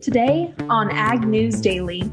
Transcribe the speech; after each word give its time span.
Today 0.00 0.54
on 0.70 0.92
Ag 0.92 1.26
News 1.26 1.60
Daily. 1.60 2.08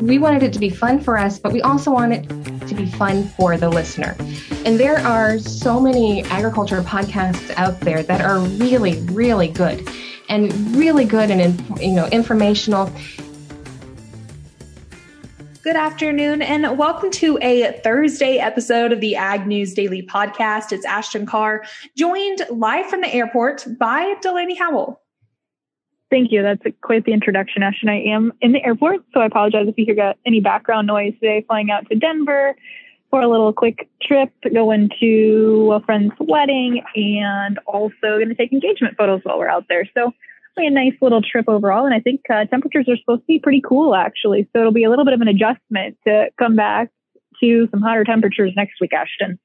We 0.00 0.18
wanted 0.18 0.42
it 0.42 0.52
to 0.54 0.58
be 0.58 0.70
fun 0.70 0.98
for 0.98 1.18
us, 1.18 1.38
but 1.38 1.52
we 1.52 1.60
also 1.60 1.90
want 1.90 2.14
it 2.14 2.68
to 2.68 2.74
be 2.74 2.86
fun 2.86 3.24
for 3.28 3.58
the 3.58 3.68
listener. 3.68 4.16
And 4.64 4.80
there 4.80 4.98
are 4.98 5.38
so 5.38 5.78
many 5.78 6.22
agriculture 6.24 6.80
podcasts 6.80 7.52
out 7.56 7.78
there 7.80 8.02
that 8.04 8.22
are 8.22 8.40
really, 8.40 8.98
really 9.12 9.48
good 9.48 9.86
and 10.30 10.50
really 10.74 11.04
good 11.04 11.30
and 11.30 11.78
you 11.78 11.92
know 11.92 12.06
informational. 12.06 12.90
Good 15.62 15.76
afternoon 15.76 16.40
and 16.40 16.78
welcome 16.78 17.10
to 17.12 17.38
a 17.42 17.78
Thursday 17.84 18.38
episode 18.38 18.90
of 18.90 19.02
the 19.02 19.16
Ag 19.16 19.46
News 19.46 19.74
Daily 19.74 20.02
podcast. 20.02 20.72
It's 20.72 20.86
Ashton 20.86 21.26
Carr, 21.26 21.64
joined 21.94 22.40
live 22.50 22.86
from 22.86 23.02
the 23.02 23.12
airport 23.12 23.66
by 23.78 24.14
Delaney 24.22 24.54
Howell. 24.54 25.01
Thank 26.12 26.30
you. 26.30 26.42
That's 26.42 26.60
quite 26.82 27.06
the 27.06 27.14
introduction, 27.14 27.62
Ashton. 27.62 27.88
I 27.88 28.02
am 28.02 28.34
in 28.42 28.52
the 28.52 28.62
airport, 28.62 29.00
so 29.14 29.20
I 29.20 29.24
apologize 29.24 29.66
if 29.66 29.78
you 29.78 29.86
hear 29.86 30.12
any 30.26 30.40
background 30.40 30.86
noise 30.86 31.14
today. 31.14 31.42
Flying 31.48 31.70
out 31.70 31.88
to 31.88 31.96
Denver 31.96 32.54
for 33.08 33.22
a 33.22 33.28
little 33.28 33.50
quick 33.54 33.88
trip, 34.02 34.30
going 34.52 34.90
to 35.00 35.72
a 35.72 35.80
friend's 35.80 36.12
wedding, 36.20 36.82
and 36.94 37.58
also 37.64 37.94
going 38.02 38.28
to 38.28 38.34
take 38.34 38.52
engagement 38.52 38.94
photos 38.98 39.22
while 39.22 39.38
we're 39.38 39.48
out 39.48 39.64
there. 39.70 39.88
So, 39.96 40.12
a 40.58 40.68
nice 40.68 40.92
little 41.00 41.22
trip 41.22 41.46
overall. 41.48 41.86
And 41.86 41.94
I 41.94 42.00
think 42.00 42.20
uh, 42.28 42.44
temperatures 42.44 42.84
are 42.90 42.96
supposed 42.98 43.22
to 43.22 43.26
be 43.26 43.38
pretty 43.38 43.62
cool, 43.66 43.94
actually. 43.94 44.46
So 44.52 44.60
it'll 44.60 44.70
be 44.70 44.84
a 44.84 44.90
little 44.90 45.06
bit 45.06 45.14
of 45.14 45.22
an 45.22 45.28
adjustment 45.28 45.96
to 46.06 46.26
come 46.38 46.56
back 46.56 46.90
to 47.42 47.68
some 47.70 47.80
hotter 47.80 48.04
temperatures 48.04 48.52
next 48.54 48.74
week, 48.82 48.92
Ashton. 48.92 49.38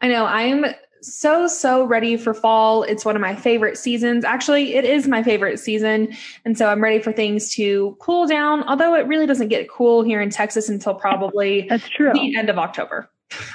I 0.00 0.06
know. 0.06 0.24
I'm 0.24 0.66
so, 1.04 1.46
so 1.46 1.84
ready 1.84 2.16
for 2.16 2.34
fall. 2.34 2.82
It's 2.82 3.04
one 3.04 3.16
of 3.16 3.22
my 3.22 3.34
favorite 3.34 3.76
seasons. 3.76 4.24
Actually, 4.24 4.74
it 4.74 4.84
is 4.84 5.06
my 5.06 5.22
favorite 5.22 5.58
season. 5.58 6.14
And 6.44 6.56
so 6.56 6.68
I'm 6.68 6.82
ready 6.82 7.00
for 7.00 7.12
things 7.12 7.52
to 7.54 7.96
cool 8.00 8.26
down, 8.26 8.62
although 8.64 8.94
it 8.94 9.06
really 9.06 9.26
doesn't 9.26 9.48
get 9.48 9.70
cool 9.70 10.02
here 10.02 10.20
in 10.20 10.30
Texas 10.30 10.68
until 10.68 10.94
probably 10.94 11.62
That's 11.68 11.88
true. 11.88 12.12
the 12.12 12.36
end 12.36 12.48
of 12.48 12.58
October. 12.58 13.10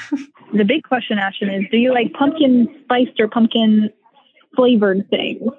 the 0.53 0.65
big 0.65 0.83
question, 0.83 1.17
Ashton, 1.17 1.49
is 1.49 1.63
do 1.71 1.77
you 1.77 1.93
like 1.93 2.13
pumpkin 2.13 2.67
spiced 2.83 3.19
or 3.19 3.27
pumpkin 3.27 3.89
flavored 4.55 5.09
things? 5.09 5.51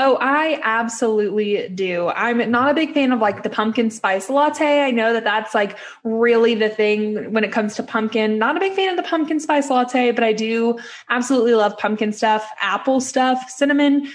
Oh, 0.00 0.16
I 0.20 0.60
absolutely 0.62 1.68
do. 1.70 2.06
I'm 2.08 2.48
not 2.52 2.70
a 2.70 2.74
big 2.74 2.94
fan 2.94 3.10
of 3.10 3.18
like 3.18 3.42
the 3.42 3.50
pumpkin 3.50 3.90
spice 3.90 4.30
latte. 4.30 4.82
I 4.82 4.92
know 4.92 5.12
that 5.12 5.24
that's 5.24 5.56
like 5.56 5.76
really 6.04 6.54
the 6.54 6.68
thing 6.68 7.32
when 7.32 7.42
it 7.42 7.50
comes 7.50 7.74
to 7.74 7.82
pumpkin. 7.82 8.38
Not 8.38 8.56
a 8.56 8.60
big 8.60 8.74
fan 8.74 8.90
of 8.90 8.96
the 8.96 9.02
pumpkin 9.02 9.40
spice 9.40 9.70
latte, 9.70 10.12
but 10.12 10.22
I 10.22 10.32
do 10.32 10.78
absolutely 11.10 11.54
love 11.54 11.76
pumpkin 11.78 12.12
stuff, 12.12 12.48
apple 12.60 13.00
stuff, 13.00 13.50
cinnamon, 13.50 14.08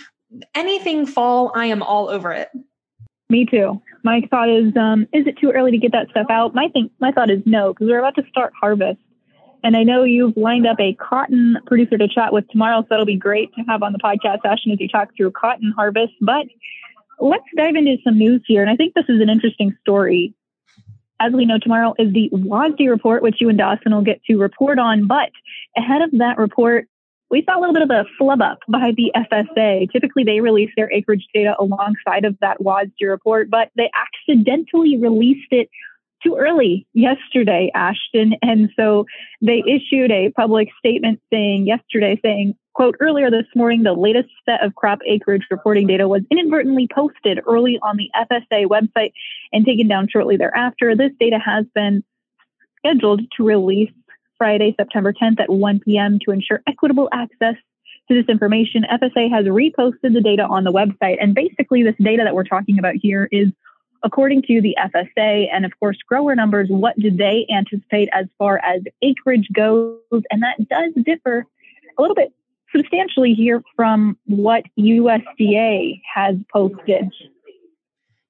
anything 0.56 1.06
fall. 1.06 1.52
I 1.54 1.66
am 1.66 1.84
all 1.84 2.10
over 2.10 2.32
it. 2.32 2.50
Me 3.30 3.46
too. 3.46 3.82
My 4.04 4.22
thought 4.30 4.50
is, 4.50 4.76
um, 4.78 5.08
is 5.12 5.28
it 5.28 5.38
too 5.38 5.52
early 5.52 5.72
to 5.72 5.78
get 5.78 5.92
that 5.92 6.10
stuff 6.12 6.28
out? 6.30 6.56
My 6.56 6.70
think, 6.70 6.94
my 7.02 7.12
thought 7.12 7.30
is 7.30 7.42
no, 7.46 7.74
because 7.74 7.88
we're 7.90 8.00
about 8.00 8.16
to 8.16 8.24
start 8.30 8.54
harvest. 8.58 9.00
And 9.64 9.78
I 9.78 9.84
know 9.84 10.04
you've 10.04 10.36
lined 10.36 10.68
up 10.68 10.80
a 10.80 10.94
cotton 10.94 11.58
producer 11.66 11.98
to 11.98 12.08
chat 12.08 12.34
with 12.34 12.48
tomorrow, 12.50 12.82
so 12.82 12.88
that'll 12.90 13.06
be 13.06 13.16
great 13.16 13.54
to 13.56 13.62
have 13.62 13.82
on 13.82 13.94
the 13.94 14.00
podcast 14.00 14.42
session 14.42 14.72
as 14.72 14.80
you 14.80 14.90
talk 14.90 15.10
through 15.16 15.32
cotton 15.32 15.72
harvest. 15.76 16.14
But 16.20 16.48
let's 17.20 17.46
dive 17.56 17.76
into 17.76 17.98
some 18.04 18.18
news 18.18 18.42
here. 18.46 18.62
And 18.62 18.70
I 18.70 18.76
think 18.76 18.94
this 18.94 19.06
is 19.08 19.22
an 19.22 19.30
interesting 19.30 19.76
story. 19.82 20.34
As 21.20 21.32
we 21.32 21.46
know, 21.46 21.58
tomorrow 21.58 21.94
is 21.98 22.12
the 22.12 22.30
WASDE 22.34 22.90
report, 22.90 23.24
which 23.24 23.40
you 23.40 23.48
and 23.48 23.58
Dawson 23.58 23.94
will 23.94 24.02
get 24.02 24.22
to 24.26 24.38
report 24.38 24.80
on. 24.80 25.08
But 25.08 25.30
ahead 25.78 26.02
of 26.02 26.12
that 26.20 26.38
report, 26.38 26.88
we 27.32 27.44
saw 27.46 27.58
a 27.58 27.62
little 27.62 27.74
bit 27.74 27.84
of 27.84 27.90
a 27.90 28.06
flub 28.18 28.42
up 28.42 28.60
by 28.68 28.92
the 28.96 29.12
FSA. 29.16 29.90
Typically, 29.92 30.26
they 30.26 30.42
release 30.42 30.72
their 30.76 30.92
acreage 30.92 31.26
data 31.34 31.56
alongside 31.58 32.26
of 32.26 32.38
that 32.42 32.60
WASDE 32.60 33.08
report, 33.08 33.50
but 33.50 33.70
they 33.78 33.90
accidentally 33.96 34.98
released 34.98 35.48
it 35.52 35.70
too 36.24 36.36
early 36.38 36.88
yesterday, 36.94 37.72
Ashton. 37.76 38.36
And 38.42 38.70
so 38.76 39.06
they 39.42 39.64
issued 39.68 40.12
a 40.12 40.32
public 40.32 40.70
statement 40.80 41.22
saying 41.32 41.68
yesterday 41.68 42.20
saying, 42.24 42.56
quote, 42.74 42.96
earlier 43.00 43.30
this 43.30 43.46
morning, 43.56 43.84
the 43.84 43.94
latest 43.94 44.30
set 44.46 44.64
of 44.64 44.76
crop 44.76 45.00
acreage 45.06 45.46
reporting 45.52 45.88
data 45.88 46.08
was 46.08 46.22
inadvertently 46.32 46.88
posted 46.94 47.40
early 47.48 47.80
on 47.82 47.98
the 47.98 48.10
FSA 48.16 48.66
website 48.66 49.14
and 49.52 49.66
taken 49.66 49.88
down 49.88 50.08
shortly 50.10 50.38
thereafter. 50.38 50.96
This 50.96 51.12
data 51.20 51.40
has 51.44 51.66
been 51.76 52.04
scheduled 52.80 53.22
to 53.38 53.44
release 53.44 53.92
Friday, 54.38 54.74
September 54.78 55.14
10th 55.14 55.40
at 55.40 55.50
1 55.50 55.80
p.m. 55.82 56.20
to 56.26 56.32
ensure 56.32 56.62
equitable 56.68 57.10
access 57.14 57.56
to 58.10 58.14
this 58.14 58.26
information. 58.28 58.84
FSA 58.92 59.30
has 59.32 59.46
reposted 59.46 60.14
the 60.14 60.22
data 60.22 60.44
on 60.44 60.64
the 60.64 60.72
website. 60.72 61.18
And 61.22 61.34
basically, 61.34 61.84
this 61.84 61.96
data 62.02 62.24
that 62.26 62.36
we're 62.36 62.44
talking 62.44 62.80
about 62.80 62.96
here 62.96 63.30
is 63.32 63.50
according 64.04 64.42
to 64.44 64.62
the 64.62 64.76
FSA 64.80 65.48
and 65.52 65.66
of 65.66 65.72
course 65.80 65.98
grower 66.08 66.36
numbers, 66.36 66.68
what 66.70 66.98
do 66.98 67.10
they 67.10 67.46
anticipate 67.54 68.10
as 68.14 68.26
far 68.38 68.60
as 68.64 68.82
acreage 69.02 69.48
goes? 69.54 70.00
And 70.30 70.44
that 70.44 70.68
does 70.70 70.94
differ 71.04 71.46
a 71.98 72.02
little 72.02 72.16
bit 72.16 72.34
substantially 72.76 73.34
here 73.34 73.64
from 73.76 74.18
what 74.26 74.64
USDA 74.78 76.02
has 76.14 76.36
posted. 76.52 77.10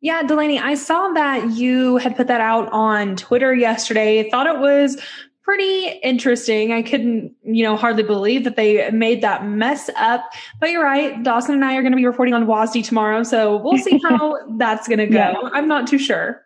Yeah, 0.02 0.22
Delaney, 0.24 0.60
I 0.60 0.76
saw 0.76 1.14
that 1.14 1.52
you 1.52 1.96
had 1.98 2.18
put 2.18 2.28
that 2.28 2.42
out 2.42 2.70
on 2.74 3.16
Twitter 3.16 3.54
yesterday. 3.54 4.30
Thought 4.30 4.48
it 4.48 4.60
was 4.60 5.02
pretty 5.44 6.00
interesting. 6.04 6.72
I 6.72 6.82
couldn't, 6.82 7.34
you 7.44 7.64
know, 7.64 7.76
hardly 7.76 8.04
believe 8.04 8.44
that 8.46 8.56
they 8.56 8.90
made 8.92 9.22
that 9.22 9.46
mess 9.46 9.90
up. 9.98 10.32
But 10.60 10.72
you're 10.72 10.84
right. 10.84 11.22
Dawson 11.22 11.56
and 11.56 11.66
I 11.66 11.76
are 11.76 11.82
going 11.82 11.92
to 11.92 11.98
be 11.98 12.06
reporting 12.06 12.34
on 12.34 12.46
WASDE 12.46 12.86
tomorrow. 12.86 13.24
So 13.24 13.58
we'll 13.58 13.78
see 13.78 14.00
how 14.10 14.38
that's 14.58 14.88
going 14.88 15.00
to 15.00 15.08
go. 15.08 15.18
Yeah. 15.18 15.50
I'm 15.52 15.68
not 15.68 15.88
too 15.88 16.00
sure. 16.00 16.46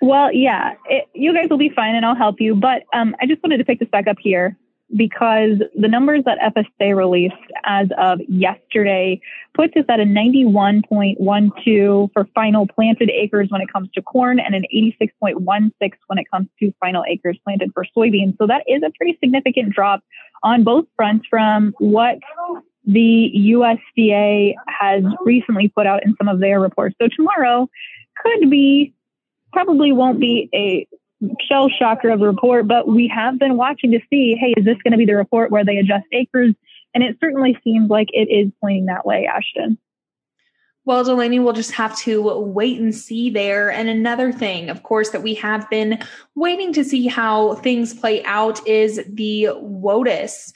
well, 0.00 0.32
yeah, 0.32 0.74
it, 0.86 1.04
you 1.14 1.34
guys 1.34 1.48
will 1.50 1.58
be 1.58 1.68
fine 1.68 1.94
and 1.94 2.04
I'll 2.04 2.16
help 2.16 2.40
you. 2.40 2.54
But 2.54 2.84
um, 2.94 3.14
I 3.20 3.26
just 3.26 3.42
wanted 3.42 3.58
to 3.58 3.64
pick 3.64 3.78
this 3.78 3.88
back 3.90 4.06
up 4.06 4.16
here 4.18 4.56
because 4.96 5.58
the 5.74 5.88
numbers 5.88 6.22
that 6.24 6.38
FSA 6.38 6.96
released 6.96 7.34
as 7.64 7.88
of 7.98 8.20
yesterday 8.28 9.20
puts 9.54 9.76
us 9.76 9.84
at 9.88 9.98
a 9.98 10.04
91.12 10.04 12.12
for 12.12 12.28
final 12.34 12.66
planted 12.66 13.10
acres 13.10 13.48
when 13.50 13.60
it 13.60 13.72
comes 13.72 13.88
to 13.94 14.02
corn 14.02 14.38
and 14.38 14.54
an 14.54 14.64
86.16 14.74 15.92
when 16.06 16.18
it 16.18 16.30
comes 16.30 16.48
to 16.60 16.72
final 16.80 17.04
acres 17.08 17.38
planted 17.44 17.72
for 17.72 17.86
soybeans. 17.96 18.36
So 18.38 18.46
that 18.46 18.62
is 18.68 18.82
a 18.84 18.90
pretty 18.96 19.18
significant 19.22 19.74
drop 19.74 20.02
on 20.42 20.64
both 20.64 20.86
fronts 20.96 21.26
from 21.28 21.74
what 21.78 22.18
the 22.84 23.32
USDA 23.34 24.54
has 24.68 25.02
recently 25.24 25.68
put 25.68 25.86
out 25.86 26.04
in 26.04 26.14
some 26.18 26.28
of 26.28 26.40
their 26.40 26.60
reports. 26.60 26.94
So 27.00 27.08
tomorrow 27.14 27.68
could 28.22 28.50
be, 28.50 28.92
probably 29.52 29.92
won't 29.92 30.20
be 30.20 30.50
a 30.54 30.86
shell 31.48 31.68
shocker 31.68 32.10
of 32.10 32.20
a 32.22 32.26
report, 32.26 32.68
but 32.68 32.88
we 32.88 33.08
have 33.08 33.38
been 33.38 33.56
watching 33.56 33.92
to 33.92 34.00
see, 34.10 34.36
hey, 34.38 34.54
is 34.56 34.64
this 34.64 34.76
going 34.82 34.92
to 34.92 34.98
be 34.98 35.06
the 35.06 35.16
report 35.16 35.50
where 35.50 35.64
they 35.64 35.78
adjust 35.78 36.06
acres? 36.12 36.54
And 36.94 37.02
it 37.02 37.16
certainly 37.20 37.58
seems 37.64 37.90
like 37.90 38.08
it 38.12 38.28
is 38.30 38.52
pointing 38.60 38.86
that 38.86 39.06
way, 39.06 39.26
Ashton. 39.26 39.78
Well, 40.86 41.02
Delaney, 41.02 41.38
we'll 41.38 41.54
just 41.54 41.72
have 41.72 41.96
to 42.00 42.22
wait 42.40 42.78
and 42.78 42.94
see 42.94 43.30
there. 43.30 43.72
And 43.72 43.88
another 43.88 44.30
thing, 44.32 44.68
of 44.68 44.82
course, 44.82 45.10
that 45.10 45.22
we 45.22 45.32
have 45.36 45.68
been 45.70 45.98
waiting 46.34 46.74
to 46.74 46.84
see 46.84 47.06
how 47.06 47.54
things 47.54 47.94
play 47.94 48.22
out 48.24 48.66
is 48.66 49.00
the 49.08 49.48
WOTUS. 49.54 50.52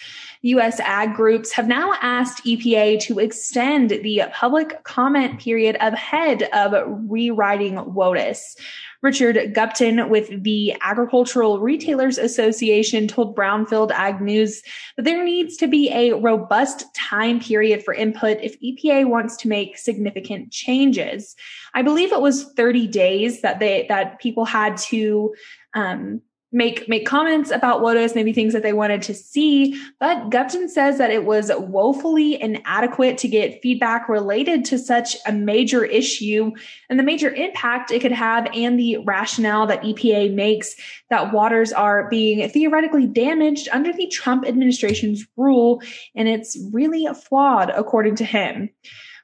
U.S. 0.48 0.81
ag 0.81 1.14
groups 1.14 1.53
have 1.53 1.69
now 1.69 1.92
asked 2.00 2.44
EPA 2.44 3.00
to 3.00 3.19
extend 3.19 3.91
the 3.91 4.22
public 4.32 4.82
comment 4.84 5.41
period 5.41 5.76
ahead 5.81 6.44
of 6.54 6.75
rewriting 7.09 7.76
WOTUS. 7.76 8.56
Richard 9.00 9.36
Gupton 9.54 10.09
with 10.09 10.42
the 10.42 10.75
Agricultural 10.81 11.60
Retailers 11.60 12.19
Association 12.19 13.06
told 13.06 13.36
Brownfield 13.36 13.92
Ag 13.92 14.20
News 14.20 14.62
that 14.97 15.04
there 15.04 15.22
needs 15.22 15.56
to 15.59 15.69
be 15.69 15.88
a 15.92 16.14
robust 16.14 16.84
time 16.97 17.39
period 17.39 17.84
for 17.84 17.94
input 17.94 18.39
if 18.42 18.60
EPA 18.60 19.09
wants 19.09 19.36
to 19.39 19.48
make 19.48 19.78
significant 19.78 20.51
changes. 20.51 21.36
I 21.74 21.83
believe 21.83 22.12
it 22.12 22.21
was 22.21 22.53
30 22.54 22.89
days 22.89 23.42
that 23.42 23.60
they 23.60 23.86
that 23.89 24.18
people 24.18 24.44
had 24.44 24.77
to 24.89 25.33
um, 25.74 26.22
make 26.50 26.89
make 26.89 27.06
comments 27.06 27.50
about 27.50 27.83
WOTUS, 27.83 28.15
maybe 28.15 28.33
things 28.33 28.54
that 28.54 28.62
they 28.62 28.72
wanted 28.72 29.03
to 29.03 29.15
see. 29.15 29.78
But 30.00 30.30
Gupton 30.30 30.68
says 30.68 30.97
that 30.98 31.10
it 31.10 31.24
was 31.24 31.50
woefully 31.54 32.41
inadequate 32.41 33.18
to 33.18 33.28
get 33.28 33.60
feedback 33.62 34.09
related 34.09 34.65
to 34.66 34.78
such 34.78 35.16
a 35.27 35.33
major 35.33 35.84
issue 35.84 36.53
and 36.89 36.98
the 36.98 37.03
major 37.03 37.30
impact 37.30 37.91
it 37.91 38.00
could 38.00 38.12
have 38.12 38.48
and 38.54 38.78
the 38.78 38.98
rationale 38.98 39.66
that 39.66 39.83
EPA 39.83 40.33
makes 40.33 40.74
that 41.10 41.33
waters 41.33 41.72
are 41.72 42.09
being 42.09 42.48
theoretically 42.48 43.06
damaged 43.06 43.68
under 43.71 43.92
the 43.92 44.06
Trump 44.06 44.47
administration's 44.47 45.27
rule. 45.36 45.83
And 46.15 46.28
it's 46.28 46.56
really 46.72 47.06
flawed, 47.15 47.71
according 47.71 48.16
to 48.16 48.24
him. 48.24 48.71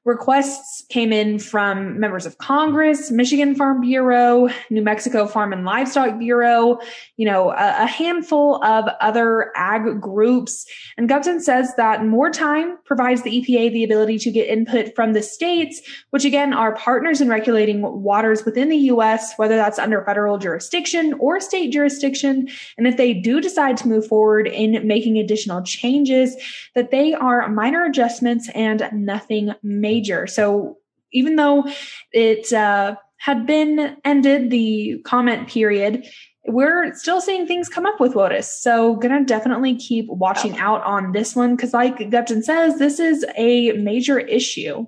Requests 0.04 0.84
came 0.90 1.14
in 1.14 1.38
from 1.38 1.98
members 1.98 2.26
of 2.26 2.36
Congress, 2.36 3.10
Michigan 3.10 3.54
Farm 3.54 3.80
Bureau, 3.80 4.50
New 4.68 4.82
Mexico 4.82 5.26
Farm 5.26 5.50
and 5.50 5.64
Livestock 5.64 6.18
Bureau, 6.18 6.78
you 7.16 7.24
know, 7.24 7.52
a, 7.52 7.84
a 7.84 7.86
handful 7.86 8.62
of 8.62 8.84
other 9.00 9.50
ag 9.56 10.02
groups. 10.02 10.66
And 10.98 11.08
Gupton 11.08 11.40
says 11.40 11.72
that 11.76 12.04
more 12.04 12.28
time 12.28 12.76
provides 12.84 13.22
the 13.22 13.30
EPA 13.30 13.72
the 13.72 13.82
ability 13.82 14.18
to 14.18 14.30
get 14.30 14.46
input 14.48 14.94
from 14.94 15.14
the 15.14 15.22
states, 15.22 15.80
which 16.10 16.26
again 16.26 16.52
are 16.52 16.74
partners 16.76 17.22
in 17.22 17.30
regulating 17.30 17.80
waters 17.80 18.44
within 18.44 18.68
the 18.68 18.76
U.S., 18.76 19.32
whether 19.36 19.56
that's 19.56 19.78
under 19.78 20.04
federal 20.04 20.36
jurisdiction 20.36 21.14
or 21.14 21.40
state 21.40 21.72
jurisdiction. 21.72 22.48
And 22.76 22.86
if 22.86 22.98
they 22.98 23.14
do 23.14 23.40
decide 23.40 23.78
to 23.78 23.88
move 23.88 24.06
forward 24.06 24.48
in 24.48 24.86
making 24.86 25.16
additional 25.16 25.62
changes, 25.62 26.36
that 26.74 26.90
they 26.90 27.14
are 27.14 27.48
minor 27.48 27.86
adjustments 27.86 28.50
and 28.54 28.86
nothing 28.92 29.54
major. 29.62 29.93
So 30.26 30.78
even 31.12 31.36
though 31.36 31.66
it 32.12 32.52
uh, 32.52 32.96
had 33.18 33.46
been 33.46 33.96
ended, 34.04 34.50
the 34.50 35.00
comment 35.04 35.48
period, 35.48 36.06
we're 36.46 36.94
still 36.94 37.20
seeing 37.20 37.46
things 37.46 37.68
come 37.68 37.86
up 37.86 38.00
with 38.00 38.14
WOTUS. 38.14 38.44
So 38.44 38.96
gonna 38.96 39.24
definitely 39.24 39.76
keep 39.76 40.06
watching 40.08 40.58
out 40.58 40.82
on 40.82 41.12
this 41.12 41.34
one 41.34 41.56
because 41.56 41.72
like 41.72 41.96
Gupton 41.98 42.42
says, 42.42 42.78
this 42.78 42.98
is 42.98 43.24
a 43.36 43.72
major 43.72 44.18
issue. 44.18 44.86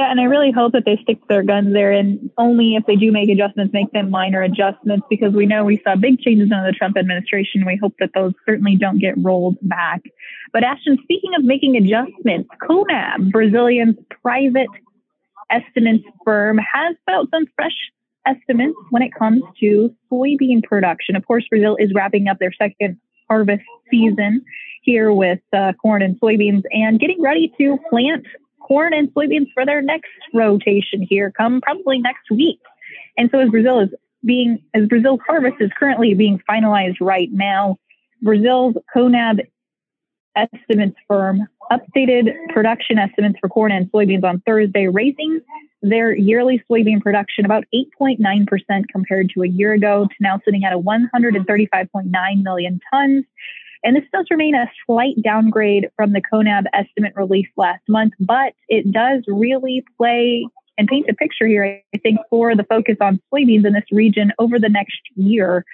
Yeah, 0.00 0.10
and 0.10 0.18
I 0.18 0.24
really 0.24 0.50
hope 0.50 0.72
that 0.72 0.84
they 0.86 0.98
stick 1.02 1.20
to 1.20 1.26
their 1.28 1.42
guns 1.42 1.74
there 1.74 1.92
and 1.92 2.30
only 2.38 2.74
if 2.74 2.86
they 2.86 2.96
do 2.96 3.12
make 3.12 3.28
adjustments, 3.28 3.74
make 3.74 3.92
them 3.92 4.08
minor 4.08 4.40
adjustments 4.40 5.06
because 5.10 5.34
we 5.34 5.44
know 5.44 5.62
we 5.62 5.78
saw 5.84 5.94
big 5.94 6.20
changes 6.20 6.50
under 6.50 6.72
the 6.72 6.72
Trump 6.72 6.96
administration. 6.96 7.66
We 7.66 7.76
hope 7.76 7.92
that 7.98 8.08
those 8.14 8.32
certainly 8.46 8.76
don't 8.76 8.98
get 8.98 9.12
rolled 9.18 9.58
back. 9.60 10.00
But 10.54 10.64
Ashton, 10.64 10.96
speaking 11.02 11.32
of 11.36 11.44
making 11.44 11.76
adjustments, 11.76 12.48
CONAB, 12.62 13.30
Brazilian's 13.30 13.98
private 14.22 14.70
estimates 15.50 16.04
firm, 16.24 16.56
has 16.56 16.96
put 17.06 17.14
out 17.14 17.28
some 17.30 17.44
fresh 17.54 17.76
estimates 18.24 18.78
when 18.88 19.02
it 19.02 19.12
comes 19.12 19.42
to 19.60 19.94
soybean 20.10 20.62
production. 20.62 21.14
Of 21.14 21.26
course, 21.26 21.44
Brazil 21.50 21.76
is 21.78 21.92
wrapping 21.94 22.26
up 22.26 22.38
their 22.38 22.54
second 22.54 22.98
harvest 23.28 23.64
season 23.90 24.40
here 24.80 25.12
with 25.12 25.40
uh, 25.52 25.74
corn 25.74 26.00
and 26.00 26.18
soybeans 26.18 26.62
and 26.70 26.98
getting 26.98 27.20
ready 27.20 27.52
to 27.58 27.78
plant 27.90 28.24
corn 28.70 28.94
and 28.94 29.12
soybeans 29.14 29.48
for 29.52 29.66
their 29.66 29.82
next 29.82 30.12
rotation 30.32 31.02
here 31.02 31.32
come 31.36 31.60
probably 31.60 31.98
next 31.98 32.30
week. 32.30 32.60
And 33.18 33.28
so 33.32 33.40
as 33.40 33.50
Brazil 33.50 33.80
is 33.80 33.88
being, 34.24 34.62
as 34.74 34.86
Brazil's 34.86 35.18
harvest 35.26 35.56
is 35.58 35.70
currently 35.76 36.14
being 36.14 36.40
finalized 36.48 36.98
right 37.00 37.28
now, 37.32 37.78
Brazil's 38.22 38.76
CONAB 38.94 39.40
estimates 40.36 40.96
firm 41.08 41.48
updated 41.72 42.32
production 42.50 42.96
estimates 42.96 43.40
for 43.40 43.48
corn 43.48 43.72
and 43.72 43.90
soybeans 43.90 44.22
on 44.22 44.40
Thursday, 44.46 44.86
raising 44.86 45.40
their 45.82 46.14
yearly 46.14 46.62
soybean 46.70 47.00
production 47.00 47.44
about 47.44 47.64
8.9% 47.74 48.84
compared 48.92 49.30
to 49.30 49.42
a 49.42 49.48
year 49.48 49.72
ago 49.72 50.04
to 50.04 50.14
now 50.20 50.40
sitting 50.44 50.64
at 50.64 50.72
a 50.72 50.78
135.9 50.78 52.42
million 52.44 52.80
tons. 52.92 53.24
And 53.82 53.96
this 53.96 54.04
does 54.12 54.26
remain 54.30 54.54
a 54.54 54.70
slight 54.86 55.14
downgrade 55.22 55.88
from 55.96 56.12
the 56.12 56.20
CONAB 56.20 56.64
estimate 56.72 57.12
released 57.16 57.52
last 57.56 57.82
month, 57.88 58.12
but 58.20 58.52
it 58.68 58.90
does 58.92 59.22
really 59.26 59.84
play 59.96 60.46
and 60.80 60.88
paint 60.88 61.06
a 61.10 61.14
picture 61.14 61.46
here, 61.46 61.82
I 61.94 61.98
think, 61.98 62.18
for 62.30 62.56
the 62.56 62.64
focus 62.64 62.96
on 63.00 63.20
soybeans 63.32 63.66
in 63.66 63.74
this 63.74 63.84
region 63.92 64.32
over 64.38 64.58
the 64.58 64.70
next 64.70 65.00
year, 65.14 65.64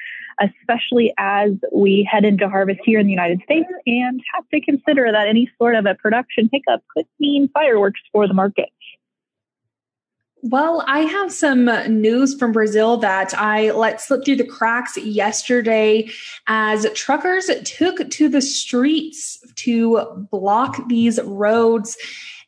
especially 0.41 1.14
as 1.17 1.53
we 1.73 2.08
head 2.11 2.25
into 2.25 2.49
harvest 2.49 2.81
here 2.85 2.99
in 2.99 3.06
the 3.06 3.12
United 3.12 3.41
States 3.44 3.69
and 3.87 4.20
have 4.35 4.44
to 4.52 4.61
consider 4.61 5.11
that 5.12 5.29
any 5.29 5.49
sort 5.59 5.76
of 5.76 5.87
a 5.87 5.94
production 5.94 6.50
hiccup 6.52 6.82
could 6.94 7.06
mean 7.20 7.49
fireworks 7.55 8.00
for 8.12 8.26
the 8.26 8.35
market. 8.35 8.69
Well, 10.43 10.85
I 10.87 11.00
have 11.00 11.33
some 11.33 11.65
news 12.00 12.38
from 12.38 12.53
Brazil 12.53 12.99
that 12.99 13.35
I 13.35 13.71
let 13.73 14.00
slip 14.00 14.25
through 14.25 14.37
the 14.37 14.44
cracks 14.44 14.97
yesterday 14.97 16.11
as 16.47 16.87
truckers 16.94 17.50
took 17.65 18.09
to 18.11 18.29
the 18.29 18.43
streets 18.43 19.38
to 19.56 20.29
block 20.31 20.88
these 20.88 21.21
roads 21.23 21.97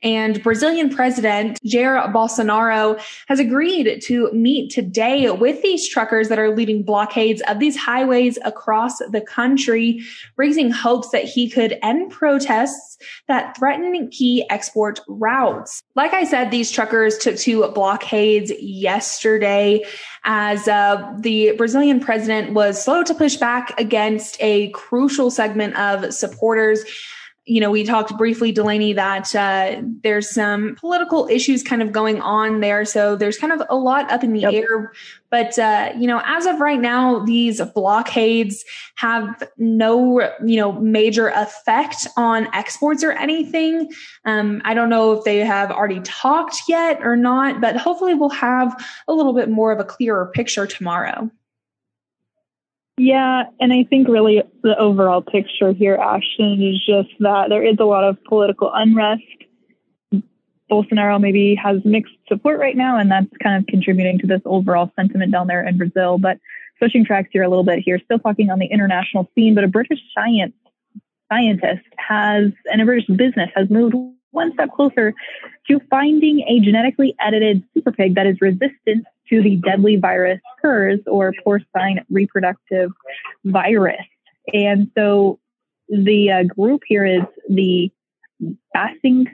and 0.02 0.42
Brazilian 0.42 0.90
President 0.90 1.58
Jair 1.64 2.12
Bolsonaro 2.12 3.00
has 3.26 3.40
agreed 3.40 4.00
to 4.02 4.30
meet 4.32 4.70
today 4.70 5.30
with 5.30 5.60
these 5.62 5.88
truckers 5.88 6.28
that 6.28 6.38
are 6.38 6.54
leading 6.54 6.82
blockades 6.82 7.42
of 7.48 7.58
these 7.58 7.76
highways 7.76 8.38
across 8.44 8.98
the 8.98 9.20
country, 9.20 10.00
raising 10.36 10.70
hopes 10.70 11.10
that 11.10 11.24
he 11.24 11.50
could 11.50 11.78
end 11.82 12.10
protests 12.12 12.98
that 13.26 13.56
threaten 13.56 14.08
key 14.08 14.46
export 14.50 15.00
routes. 15.08 15.82
Like 15.94 16.14
I 16.14 16.24
said, 16.24 16.50
these 16.50 16.70
truckers 16.70 17.18
took 17.18 17.36
to 17.38 17.68
blockades 17.68 18.52
yesterday 18.60 19.84
as 20.24 20.68
uh, 20.68 21.12
the 21.18 21.52
Brazilian 21.56 22.00
president 22.00 22.52
was 22.52 22.82
slow 22.82 23.02
to 23.02 23.14
push 23.14 23.36
back 23.36 23.78
against 23.80 24.36
a 24.40 24.68
crucial 24.70 25.30
segment 25.30 25.76
of 25.76 26.12
supporters 26.12 26.84
you 27.48 27.60
know, 27.60 27.70
we 27.70 27.82
talked 27.82 28.16
briefly, 28.18 28.52
Delaney, 28.52 28.92
that 28.92 29.34
uh, 29.34 29.80
there's 30.02 30.28
some 30.28 30.76
political 30.78 31.26
issues 31.28 31.62
kind 31.62 31.80
of 31.80 31.92
going 31.92 32.20
on 32.20 32.60
there. 32.60 32.84
So 32.84 33.16
there's 33.16 33.38
kind 33.38 33.52
of 33.52 33.62
a 33.70 33.76
lot 33.76 34.10
up 34.12 34.22
in 34.22 34.34
the 34.34 34.40
yep. 34.40 34.52
air. 34.52 34.92
But, 35.30 35.58
uh, 35.58 35.92
you 35.98 36.06
know, 36.06 36.20
as 36.24 36.44
of 36.44 36.60
right 36.60 36.80
now, 36.80 37.20
these 37.20 37.60
blockades 37.74 38.64
have 38.96 39.42
no, 39.56 40.20
you 40.44 40.56
know, 40.56 40.72
major 40.72 41.28
effect 41.28 42.06
on 42.16 42.54
exports 42.54 43.02
or 43.02 43.12
anything. 43.12 43.90
Um, 44.26 44.60
I 44.64 44.74
don't 44.74 44.90
know 44.90 45.12
if 45.12 45.24
they 45.24 45.38
have 45.38 45.70
already 45.70 46.00
talked 46.00 46.62
yet 46.68 47.00
or 47.02 47.16
not, 47.16 47.60
but 47.60 47.76
hopefully 47.76 48.14
we'll 48.14 48.28
have 48.30 48.74
a 49.08 49.14
little 49.14 49.32
bit 49.32 49.48
more 49.48 49.72
of 49.72 49.80
a 49.80 49.84
clearer 49.84 50.30
picture 50.34 50.66
tomorrow. 50.66 51.30
Yeah, 52.98 53.44
and 53.60 53.72
I 53.72 53.84
think 53.84 54.08
really 54.08 54.42
the 54.62 54.76
overall 54.76 55.22
picture 55.22 55.72
here, 55.72 55.94
Ashton, 55.94 56.60
is 56.60 56.84
just 56.84 57.10
that 57.20 57.48
there 57.48 57.64
is 57.64 57.76
a 57.78 57.84
lot 57.84 58.02
of 58.02 58.22
political 58.24 58.70
unrest. 58.74 59.22
Bolsonaro 60.70 61.20
maybe 61.20 61.54
has 61.54 61.78
mixed 61.84 62.14
support 62.26 62.58
right 62.58 62.76
now, 62.76 62.98
and 62.98 63.10
that's 63.10 63.28
kind 63.40 63.62
of 63.62 63.66
contributing 63.68 64.18
to 64.18 64.26
this 64.26 64.42
overall 64.44 64.90
sentiment 64.96 65.30
down 65.30 65.46
there 65.46 65.66
in 65.66 65.78
Brazil. 65.78 66.18
But 66.18 66.38
switching 66.78 67.04
tracks 67.04 67.28
here 67.32 67.44
a 67.44 67.48
little 67.48 67.64
bit 67.64 67.78
here, 67.78 68.00
still 68.04 68.18
talking 68.18 68.50
on 68.50 68.58
the 68.58 68.66
international 68.66 69.30
scene, 69.34 69.54
but 69.54 69.62
a 69.62 69.68
British 69.68 70.00
science 70.12 70.54
scientist 71.30 71.86
has, 71.96 72.50
and 72.66 72.82
a 72.82 72.84
British 72.84 73.06
business 73.06 73.50
has 73.54 73.70
moved 73.70 73.94
one 74.32 74.52
step 74.54 74.70
closer 74.74 75.14
to 75.68 75.80
finding 75.88 76.40
a 76.48 76.60
genetically 76.60 77.14
edited 77.20 77.62
super 77.74 77.92
pig 77.92 78.16
that 78.16 78.26
is 78.26 78.40
resistant 78.40 79.06
to 79.30 79.42
the 79.42 79.56
deadly 79.56 79.96
virus 79.96 80.40
PRRS 80.62 81.02
or 81.06 81.32
porcine 81.44 82.04
reproductive 82.10 82.90
virus. 83.44 84.04
And 84.52 84.90
so 84.96 85.38
the 85.88 86.30
uh, 86.30 86.42
group 86.44 86.82
here 86.86 87.04
is 87.04 87.22
the 87.48 87.90
Basing 88.72 89.26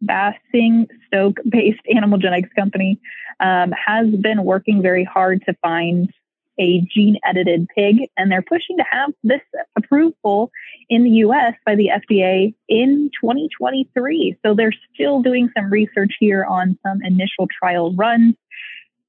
Basingstoke 0.00 1.38
based 1.48 1.80
animal 1.94 2.18
genetics 2.18 2.52
company 2.54 3.00
um, 3.40 3.72
has 3.72 4.08
been 4.10 4.44
working 4.44 4.82
very 4.82 5.04
hard 5.04 5.42
to 5.46 5.54
find 5.62 6.12
a 6.60 6.80
gene 6.92 7.16
edited 7.24 7.68
pig, 7.74 7.96
and 8.16 8.32
they're 8.32 8.42
pushing 8.42 8.76
to 8.76 8.84
have 8.90 9.10
this 9.22 9.40
approval 9.76 10.50
in 10.88 11.04
the 11.04 11.10
US 11.10 11.54
by 11.64 11.76
the 11.76 11.88
FDA 11.88 12.52
in 12.68 13.10
2023. 13.20 14.36
So 14.44 14.54
they're 14.54 14.74
still 14.92 15.22
doing 15.22 15.50
some 15.56 15.70
research 15.70 16.14
here 16.18 16.44
on 16.44 16.76
some 16.84 17.00
initial 17.02 17.46
trial 17.46 17.94
runs. 17.94 18.34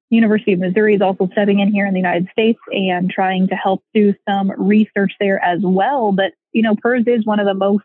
University 0.10 0.54
of 0.54 0.60
Missouri 0.60 0.96
is 0.96 1.02
also 1.02 1.30
stepping 1.32 1.60
in 1.60 1.72
here 1.72 1.86
in 1.86 1.94
the 1.94 2.00
United 2.00 2.30
States 2.32 2.60
and 2.72 3.10
trying 3.10 3.48
to 3.50 3.56
help 3.56 3.84
do 3.94 4.14
some 4.28 4.52
research 4.58 5.14
there 5.20 5.44
as 5.44 5.60
well. 5.62 6.12
But, 6.12 6.34
you 6.52 6.64
know, 6.64 6.76
PRRS 6.76 7.08
is 7.08 7.26
one 7.26 7.40
of 7.40 7.46
the 7.46 7.54
most 7.54 7.84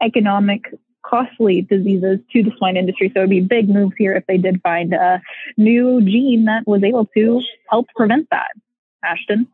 economic 0.00 0.72
costly 1.04 1.62
diseases 1.62 2.20
to 2.32 2.42
the 2.42 2.52
swine 2.58 2.76
industry. 2.76 3.10
So 3.12 3.20
it'd 3.20 3.30
be 3.30 3.40
big 3.40 3.68
moves 3.68 3.94
here 3.98 4.14
if 4.14 4.24
they 4.26 4.38
did 4.38 4.62
find 4.62 4.94
a 4.94 5.20
new 5.56 6.00
gene 6.00 6.44
that 6.44 6.66
was 6.66 6.84
able 6.84 7.06
to 7.16 7.42
help 7.68 7.88
prevent 7.96 8.28
that. 8.30 8.52
Ashton. 9.04 9.48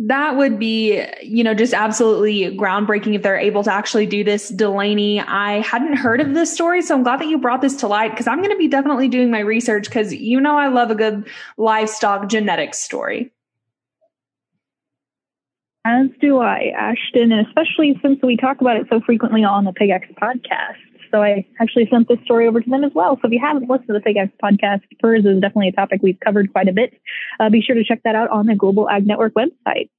That 0.00 0.36
would 0.36 0.60
be, 0.60 1.04
you 1.22 1.42
know, 1.42 1.54
just 1.54 1.74
absolutely 1.74 2.56
groundbreaking 2.56 3.16
if 3.16 3.22
they're 3.22 3.36
able 3.36 3.64
to 3.64 3.72
actually 3.72 4.06
do 4.06 4.22
this. 4.22 4.48
Delaney, 4.48 5.20
I 5.20 5.60
hadn't 5.60 5.96
heard 5.96 6.20
of 6.20 6.34
this 6.34 6.52
story, 6.52 6.82
so 6.82 6.94
I'm 6.94 7.02
glad 7.02 7.20
that 7.20 7.26
you 7.26 7.36
brought 7.36 7.62
this 7.62 7.74
to 7.76 7.88
light 7.88 8.12
because 8.12 8.28
I'm 8.28 8.38
going 8.38 8.50
to 8.50 8.56
be 8.56 8.68
definitely 8.68 9.08
doing 9.08 9.28
my 9.28 9.40
research 9.40 9.86
because 9.86 10.14
you 10.14 10.40
know 10.40 10.56
I 10.56 10.68
love 10.68 10.92
a 10.92 10.94
good 10.94 11.28
livestock 11.56 12.28
genetics 12.28 12.78
story. 12.78 13.32
As 15.84 16.08
do 16.20 16.38
I, 16.38 16.72
Ashton, 16.76 17.32
and 17.32 17.46
especially 17.46 17.98
since 18.00 18.20
we 18.22 18.36
talk 18.36 18.60
about 18.60 18.76
it 18.76 18.86
so 18.90 19.00
frequently 19.00 19.42
on 19.42 19.64
the 19.64 19.72
Pig 19.72 19.90
X 19.90 20.06
podcast. 20.20 20.76
So 21.10 21.22
I 21.22 21.46
actually 21.60 21.88
sent 21.90 22.08
this 22.08 22.18
story 22.24 22.46
over 22.46 22.60
to 22.60 22.70
them 22.70 22.84
as 22.84 22.92
well. 22.94 23.16
So 23.16 23.28
if 23.28 23.32
you 23.32 23.40
haven't 23.40 23.68
listened 23.68 23.88
to 23.88 24.00
the 24.00 24.18
X 24.18 24.32
podcast, 24.42 24.82
PRRS 25.02 25.26
is 25.26 25.40
definitely 25.40 25.68
a 25.68 25.72
topic 25.72 26.00
we've 26.02 26.20
covered 26.20 26.52
quite 26.52 26.68
a 26.68 26.72
bit. 26.72 26.94
Uh, 27.40 27.50
be 27.50 27.62
sure 27.62 27.74
to 27.74 27.84
check 27.84 28.02
that 28.04 28.14
out 28.14 28.30
on 28.30 28.46
the 28.46 28.54
Global 28.54 28.88
Ag 28.88 29.06
Network 29.06 29.34
website. 29.34 29.90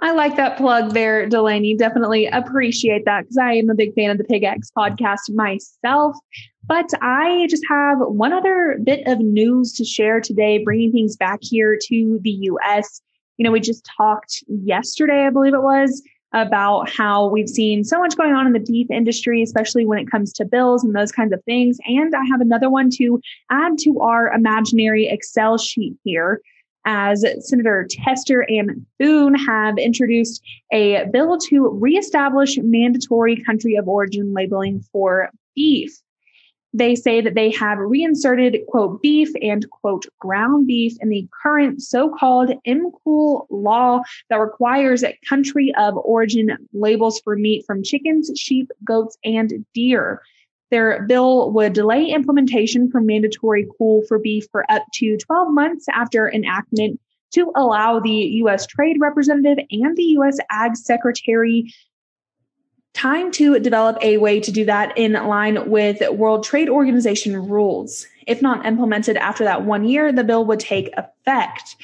I 0.00 0.12
like 0.12 0.36
that 0.36 0.56
plug 0.56 0.92
there, 0.92 1.28
Delaney. 1.28 1.76
Definitely 1.76 2.26
appreciate 2.26 3.04
that 3.06 3.22
because 3.22 3.38
I 3.38 3.54
am 3.54 3.68
a 3.68 3.74
big 3.74 3.94
fan 3.94 4.10
of 4.10 4.18
the 4.18 4.24
Pig 4.24 4.46
podcast 4.76 5.34
myself. 5.34 6.16
But 6.66 6.90
I 7.00 7.48
just 7.50 7.64
have 7.68 7.98
one 7.98 8.32
other 8.32 8.78
bit 8.84 9.06
of 9.06 9.18
news 9.18 9.72
to 9.72 9.84
share 9.84 10.20
today, 10.20 10.62
bringing 10.62 10.92
things 10.92 11.16
back 11.16 11.40
here 11.42 11.76
to 11.88 12.20
the 12.22 12.30
US. 12.30 13.00
You 13.38 13.44
know, 13.44 13.50
we 13.50 13.60
just 13.60 13.88
talked 13.96 14.44
yesterday, 14.46 15.26
I 15.26 15.30
believe 15.30 15.54
it 15.54 15.62
was, 15.62 16.02
about 16.32 16.90
how 16.90 17.28
we've 17.28 17.48
seen 17.48 17.84
so 17.84 17.98
much 17.98 18.16
going 18.16 18.32
on 18.32 18.46
in 18.46 18.52
the 18.52 18.60
beef 18.60 18.90
industry, 18.90 19.42
especially 19.42 19.86
when 19.86 19.98
it 19.98 20.10
comes 20.10 20.32
to 20.34 20.44
bills 20.44 20.84
and 20.84 20.94
those 20.94 21.12
kinds 21.12 21.32
of 21.32 21.42
things. 21.44 21.78
And 21.86 22.14
I 22.14 22.24
have 22.26 22.40
another 22.40 22.68
one 22.68 22.90
to 22.96 23.20
add 23.50 23.78
to 23.78 24.00
our 24.00 24.32
imaginary 24.32 25.08
Excel 25.08 25.58
sheet 25.58 25.96
here 26.04 26.40
as 26.84 27.24
Senator 27.40 27.86
Tester 27.90 28.46
and 28.48 28.86
Thune 28.98 29.34
have 29.34 29.78
introduced 29.78 30.42
a 30.72 31.04
bill 31.12 31.38
to 31.48 31.68
reestablish 31.68 32.58
mandatory 32.58 33.42
country 33.42 33.76
of 33.76 33.88
origin 33.88 34.32
labeling 34.32 34.80
for 34.92 35.30
beef. 35.54 35.98
They 36.74 36.94
say 36.94 37.20
that 37.22 37.34
they 37.34 37.50
have 37.52 37.78
reinserted, 37.78 38.58
quote, 38.68 39.00
beef 39.00 39.30
and, 39.40 39.68
quote, 39.70 40.04
ground 40.18 40.66
beef 40.66 40.96
in 41.00 41.08
the 41.08 41.26
current 41.42 41.82
so-called 41.82 42.50
MCOOL 42.66 43.46
law 43.50 44.02
that 44.28 44.36
requires 44.36 45.02
country 45.28 45.72
of 45.78 45.96
origin 45.96 46.56
labels 46.72 47.20
for 47.20 47.36
meat 47.36 47.64
from 47.66 47.82
chickens, 47.82 48.30
sheep, 48.36 48.70
goats, 48.84 49.16
and 49.24 49.64
deer. 49.72 50.20
Their 50.70 51.06
bill 51.06 51.50
would 51.52 51.72
delay 51.72 52.04
implementation 52.04 52.90
for 52.90 53.00
mandatory 53.00 53.66
cool 53.78 54.02
for 54.06 54.18
beef 54.18 54.46
for 54.52 54.70
up 54.70 54.84
to 54.96 55.16
12 55.16 55.52
months 55.52 55.86
after 55.90 56.30
enactment 56.30 57.00
to 57.32 57.50
allow 57.56 58.00
the 58.00 58.10
U.S. 58.10 58.66
Trade 58.66 58.98
Representative 59.00 59.64
and 59.70 59.96
the 59.96 60.02
U.S. 60.02 60.38
Ag 60.50 60.76
Secretary 60.76 61.72
time 62.98 63.30
to 63.30 63.60
develop 63.60 63.96
a 64.02 64.16
way 64.16 64.40
to 64.40 64.50
do 64.50 64.64
that 64.64 64.96
in 64.98 65.12
line 65.12 65.70
with 65.70 66.02
World 66.10 66.42
Trade 66.42 66.68
Organization 66.68 67.48
rules. 67.48 68.06
If 68.26 68.42
not 68.42 68.66
implemented 68.66 69.16
after 69.16 69.44
that 69.44 69.64
one 69.64 69.84
year, 69.84 70.12
the 70.12 70.24
bill 70.24 70.44
would 70.46 70.58
take 70.58 70.90
effect. 70.96 71.76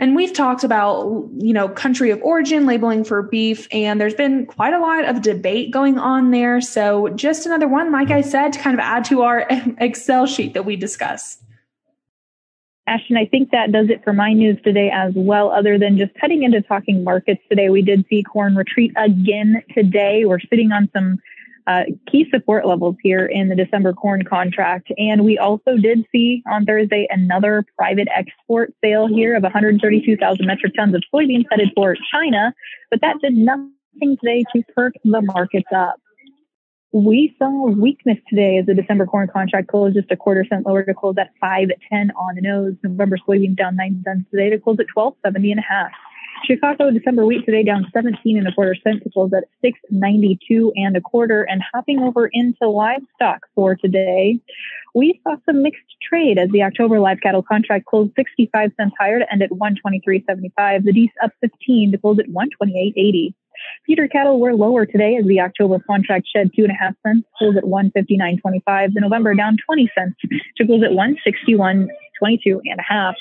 And 0.00 0.16
we've 0.16 0.32
talked 0.32 0.64
about, 0.64 1.28
you 1.38 1.52
know, 1.52 1.68
country 1.68 2.10
of 2.10 2.20
origin 2.22 2.66
labeling 2.66 3.04
for 3.04 3.22
beef, 3.22 3.68
and 3.70 4.00
there's 4.00 4.14
been 4.14 4.46
quite 4.46 4.74
a 4.74 4.80
lot 4.80 5.04
of 5.04 5.22
debate 5.22 5.70
going 5.70 5.98
on 5.98 6.32
there. 6.32 6.60
So 6.60 7.08
just 7.10 7.46
another 7.46 7.68
one, 7.68 7.92
like 7.92 8.10
I 8.10 8.20
said, 8.20 8.52
to 8.52 8.58
kind 8.58 8.74
of 8.74 8.80
add 8.80 9.04
to 9.06 9.22
our 9.22 9.46
Excel 9.78 10.26
sheet 10.26 10.54
that 10.54 10.64
we 10.64 10.74
discuss. 10.74 11.38
Ashton, 12.88 13.16
I 13.16 13.26
think 13.26 13.50
that 13.50 13.70
does 13.70 13.90
it 13.90 14.02
for 14.02 14.12
my 14.12 14.32
news 14.32 14.58
today 14.64 14.90
as 14.90 15.12
well. 15.14 15.50
Other 15.50 15.78
than 15.78 15.98
just 15.98 16.12
heading 16.16 16.42
into 16.42 16.62
talking 16.62 17.04
markets 17.04 17.42
today, 17.48 17.68
we 17.68 17.82
did 17.82 18.06
see 18.08 18.22
corn 18.22 18.56
retreat 18.56 18.92
again 18.96 19.62
today. 19.74 20.24
We're 20.24 20.40
sitting 20.40 20.72
on 20.72 20.88
some 20.94 21.18
uh, 21.66 21.82
key 22.10 22.26
support 22.30 22.66
levels 22.66 22.96
here 23.02 23.26
in 23.26 23.50
the 23.50 23.54
December 23.54 23.92
corn 23.92 24.24
contract. 24.24 24.90
And 24.96 25.22
we 25.22 25.36
also 25.36 25.76
did 25.76 26.06
see 26.10 26.42
on 26.50 26.64
Thursday 26.64 27.06
another 27.10 27.62
private 27.76 28.08
export 28.16 28.72
sale 28.82 29.06
here 29.06 29.36
of 29.36 29.42
132,000 29.42 30.46
metric 30.46 30.72
tons 30.74 30.94
of 30.94 31.02
soybeans 31.12 31.44
headed 31.50 31.70
for 31.76 31.94
China, 32.10 32.54
but 32.90 33.02
that 33.02 33.16
did 33.20 33.34
nothing 33.34 34.16
today 34.18 34.44
to 34.54 34.62
perk 34.74 34.94
the 35.04 35.20
markets 35.20 35.68
up. 35.76 36.00
We 36.92 37.36
saw 37.38 37.68
weakness 37.68 38.16
today 38.30 38.56
as 38.56 38.66
the 38.66 38.74
December 38.74 39.04
corn 39.04 39.28
contract 39.30 39.68
closed 39.68 39.94
just 39.94 40.10
a 40.10 40.16
quarter 40.16 40.44
cent 40.48 40.66
lower 40.66 40.82
to 40.84 40.94
close 40.94 41.16
at 41.18 41.32
510 41.38 42.12
on 42.16 42.34
the 42.34 42.40
nose. 42.40 42.76
November 42.82 43.18
soybeans 43.28 43.58
down 43.58 43.76
9 43.76 44.02
cents 44.06 44.24
today 44.30 44.48
to 44.48 44.58
close 44.58 44.78
at 44.80 44.86
1270 44.94 45.52
and 45.52 45.60
a 45.60 45.62
half. 45.62 45.90
Chicago 46.46 46.90
December 46.90 47.26
wheat 47.26 47.44
today 47.44 47.62
down 47.62 47.84
17 47.92 48.38
and 48.38 48.48
a 48.48 48.52
quarter 48.52 48.74
cents 48.82 49.02
to 49.04 49.10
close 49.10 49.30
at 49.36 49.44
692 49.60 50.72
and 50.76 50.96
a 50.96 51.00
quarter. 51.02 51.42
And 51.42 51.62
hopping 51.74 51.98
over 51.98 52.30
into 52.32 52.66
livestock 52.66 53.40
for 53.54 53.74
today, 53.74 54.40
we 54.94 55.20
saw 55.24 55.36
some 55.44 55.62
mixed 55.62 55.84
trade 56.00 56.38
as 56.38 56.48
the 56.52 56.62
October 56.62 57.00
live 57.00 57.20
cattle 57.20 57.42
contract 57.42 57.84
closed 57.84 58.12
65 58.16 58.70
cents 58.78 58.94
higher 58.98 59.18
to 59.18 59.30
end 59.30 59.42
at 59.42 59.50
123.75. 59.50 60.84
The 60.84 60.92
Dees 60.92 61.10
up 61.22 61.32
15 61.42 61.92
to 61.92 61.98
close 61.98 62.18
at 62.18 62.28
128.80. 62.28 63.34
Feeder 63.86 64.08
cattle 64.08 64.40
were 64.40 64.54
lower 64.54 64.86
today 64.86 65.16
as 65.16 65.26
the 65.26 65.40
October 65.40 65.78
contract 65.86 66.26
shed 66.34 66.50
two 66.54 66.62
and 66.64 66.72
a 66.72 66.74
half 66.74 66.94
cents, 67.06 67.26
closed 67.38 67.56
at 67.56 67.64
159.25. 67.64 68.94
The 68.94 69.00
November 69.00 69.34
down 69.34 69.56
20 69.64 69.90
cents 69.96 70.16
to 70.56 70.66
close 70.66 70.82
at 70.82 70.90
161.22 70.90 71.88
and 72.64 72.78
a 72.78 72.82
half. 72.86 73.14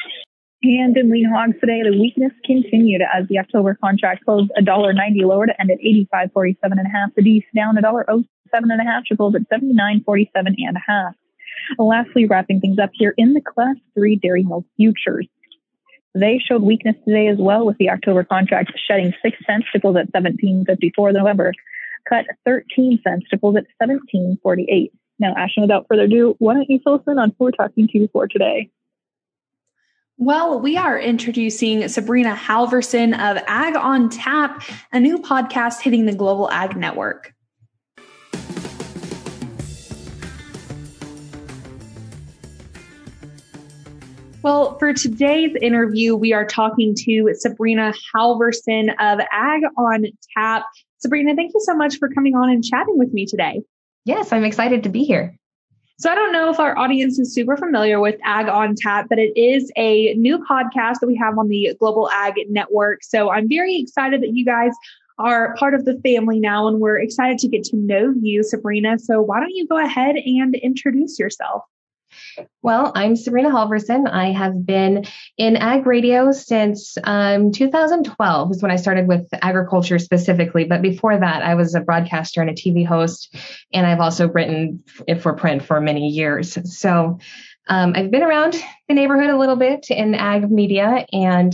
And 0.63 0.97
in 0.97 1.11
lean 1.11 1.29
hogs 1.31 1.55
today, 1.59 1.81
the 1.83 1.97
weakness 1.97 2.31
continued 2.43 3.01
as 3.01 3.27
the 3.27 3.37
October 3.37 3.77
contract 3.81 4.25
closed 4.25 4.51
$1.90 4.59 4.95
lower 5.25 5.45
to 5.45 5.61
end 5.61 5.69
at 5.69 5.77
85.47 5.79 6.55
and 6.63 6.79
a 6.79 6.89
half. 6.89 7.09
The 7.15 7.21
Dees 7.21 7.43
down 7.55 7.75
$1.07 7.75 8.23
and 8.53 8.81
a 8.81 8.83
half 8.83 9.03
to 9.05 9.15
close 9.15 9.35
at 9.35 9.47
79.47 9.49 10.29
and 10.35 10.77
a 10.77 10.81
half. 10.85 11.13
Lastly, 11.77 12.25
wrapping 12.25 12.59
things 12.59 12.79
up 12.79 12.89
here 12.93 13.13
in 13.17 13.33
the 13.33 13.41
Class 13.41 13.75
3 13.93 14.15
dairy 14.15 14.43
milk 14.43 14.65
futures. 14.77 15.27
They 16.15 16.39
showed 16.39 16.63
weakness 16.63 16.95
today 17.05 17.27
as 17.27 17.37
well 17.37 17.65
with 17.65 17.77
the 17.77 17.89
October 17.89 18.23
contract 18.23 18.71
shedding 18.87 19.13
6 19.21 19.37
cents 19.45 19.65
to 19.73 19.79
close 19.79 19.95
at 19.97 20.11
17.54. 20.13 20.65
The 20.67 21.19
November 21.19 21.53
cut 22.07 22.25
13 22.45 22.99
cents 23.03 23.27
to 23.29 23.37
close 23.37 23.55
at 23.57 23.65
17.48. 23.81 24.91
Now, 25.19 25.33
Ashton, 25.35 25.61
without 25.61 25.85
further 25.87 26.03
ado, 26.03 26.35
why 26.39 26.53
don't 26.53 26.69
you 26.69 26.79
fill 26.83 26.95
us 26.95 27.01
in 27.07 27.19
on 27.19 27.29
who 27.37 27.45
we're 27.45 27.51
talking 27.51 27.87
to 27.91 28.07
for 28.09 28.27
today? 28.27 28.69
Well, 30.19 30.59
we 30.59 30.77
are 30.77 30.99
introducing 30.99 31.87
Sabrina 31.87 32.35
Halvorson 32.35 33.13
of 33.13 33.43
Ag 33.47 33.75
on 33.75 34.09
Tap, 34.09 34.63
a 34.91 34.99
new 34.99 35.19
podcast 35.19 35.81
hitting 35.81 36.07
the 36.07 36.15
Global 36.15 36.49
Ag 36.49 36.75
Network. 36.75 37.35
Well, 44.47 44.79
for 44.79 44.93
today's 44.93 45.53
interview, 45.61 46.15
we 46.15 46.31
are 46.31 46.45
talking 46.45 46.95
to 46.99 47.33
Sabrina 47.33 47.93
Halvorson 48.15 48.91
of 48.97 49.19
Ag 49.29 49.61
on 49.77 50.05
Tap. 50.37 50.63
Sabrina, 50.99 51.35
thank 51.35 51.51
you 51.53 51.59
so 51.59 51.75
much 51.75 51.97
for 51.97 52.07
coming 52.07 52.33
on 52.33 52.49
and 52.49 52.63
chatting 52.63 52.97
with 52.97 53.11
me 53.11 53.25
today. 53.25 53.61
Yes, 54.05 54.31
I'm 54.31 54.45
excited 54.45 54.83
to 54.83 54.89
be 54.89 55.03
here. 55.03 55.37
So 55.99 56.09
I 56.09 56.15
don't 56.15 56.31
know 56.31 56.49
if 56.49 56.61
our 56.61 56.77
audience 56.77 57.19
is 57.19 57.33
super 57.33 57.57
familiar 57.57 57.99
with 57.99 58.15
Ag 58.23 58.47
on 58.47 58.75
Tap, 58.75 59.07
but 59.09 59.19
it 59.19 59.37
is 59.37 59.69
a 59.75 60.13
new 60.13 60.37
podcast 60.49 61.01
that 61.01 61.07
we 61.07 61.17
have 61.17 61.37
on 61.37 61.49
the 61.49 61.75
Global 61.77 62.09
Ag 62.09 62.35
Network. 62.47 63.03
So 63.03 63.29
I'm 63.29 63.49
very 63.49 63.75
excited 63.75 64.21
that 64.21 64.33
you 64.33 64.45
guys 64.45 64.71
are 65.19 65.55
part 65.57 65.73
of 65.73 65.83
the 65.83 65.99
family 66.05 66.39
now 66.39 66.69
and 66.69 66.79
we're 66.79 66.99
excited 66.99 67.37
to 67.39 67.49
get 67.49 67.65
to 67.65 67.75
know 67.75 68.13
you, 68.21 68.43
Sabrina. 68.43 68.97
So 68.97 69.21
why 69.21 69.41
don't 69.41 69.53
you 69.53 69.67
go 69.67 69.77
ahead 69.77 70.15
and 70.15 70.55
introduce 70.55 71.19
yourself? 71.19 71.63
Well, 72.61 72.91
I'm 72.95 73.15
Sabrina 73.15 73.49
Halvorson. 73.49 74.09
I 74.09 74.31
have 74.31 74.65
been 74.65 75.05
in 75.37 75.55
ag 75.57 75.85
radio 75.85 76.31
since 76.31 76.97
um, 77.03 77.51
2012 77.51 78.51
is 78.51 78.61
when 78.61 78.71
I 78.71 78.75
started 78.75 79.07
with 79.07 79.27
agriculture 79.41 79.99
specifically. 79.99 80.65
But 80.65 80.81
before 80.81 81.17
that, 81.17 81.43
I 81.43 81.55
was 81.55 81.75
a 81.75 81.81
broadcaster 81.81 82.41
and 82.41 82.49
a 82.49 82.53
TV 82.53 82.85
host, 82.85 83.35
and 83.73 83.87
I've 83.87 83.99
also 83.99 84.27
written 84.27 84.83
for 85.21 85.33
print 85.33 85.63
for 85.63 85.79
many 85.81 86.07
years. 86.07 86.57
So 86.77 87.19
um, 87.69 87.93
I've 87.95 88.11
been 88.11 88.23
around 88.23 88.55
the 88.87 88.93
neighborhood 88.93 89.29
a 89.29 89.37
little 89.37 89.55
bit 89.55 89.87
in 89.89 90.15
ag 90.15 90.49
media, 90.51 91.05
and 91.11 91.53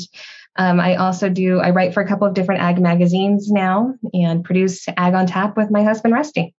um, 0.56 0.80
I 0.80 0.96
also 0.96 1.30
do 1.30 1.60
I 1.60 1.72
write 1.72 1.94
for 1.94 2.02
a 2.02 2.08
couple 2.08 2.28
of 2.28 2.34
different 2.34 2.62
ag 2.62 2.80
magazines 2.80 3.50
now, 3.50 3.94
and 4.14 4.44
produce 4.44 4.86
Ag 4.98 5.14
on 5.14 5.28
Tap 5.28 5.58
with 5.58 5.72
my 5.72 5.84
husband 5.84 6.14
Rusty. 6.14 6.54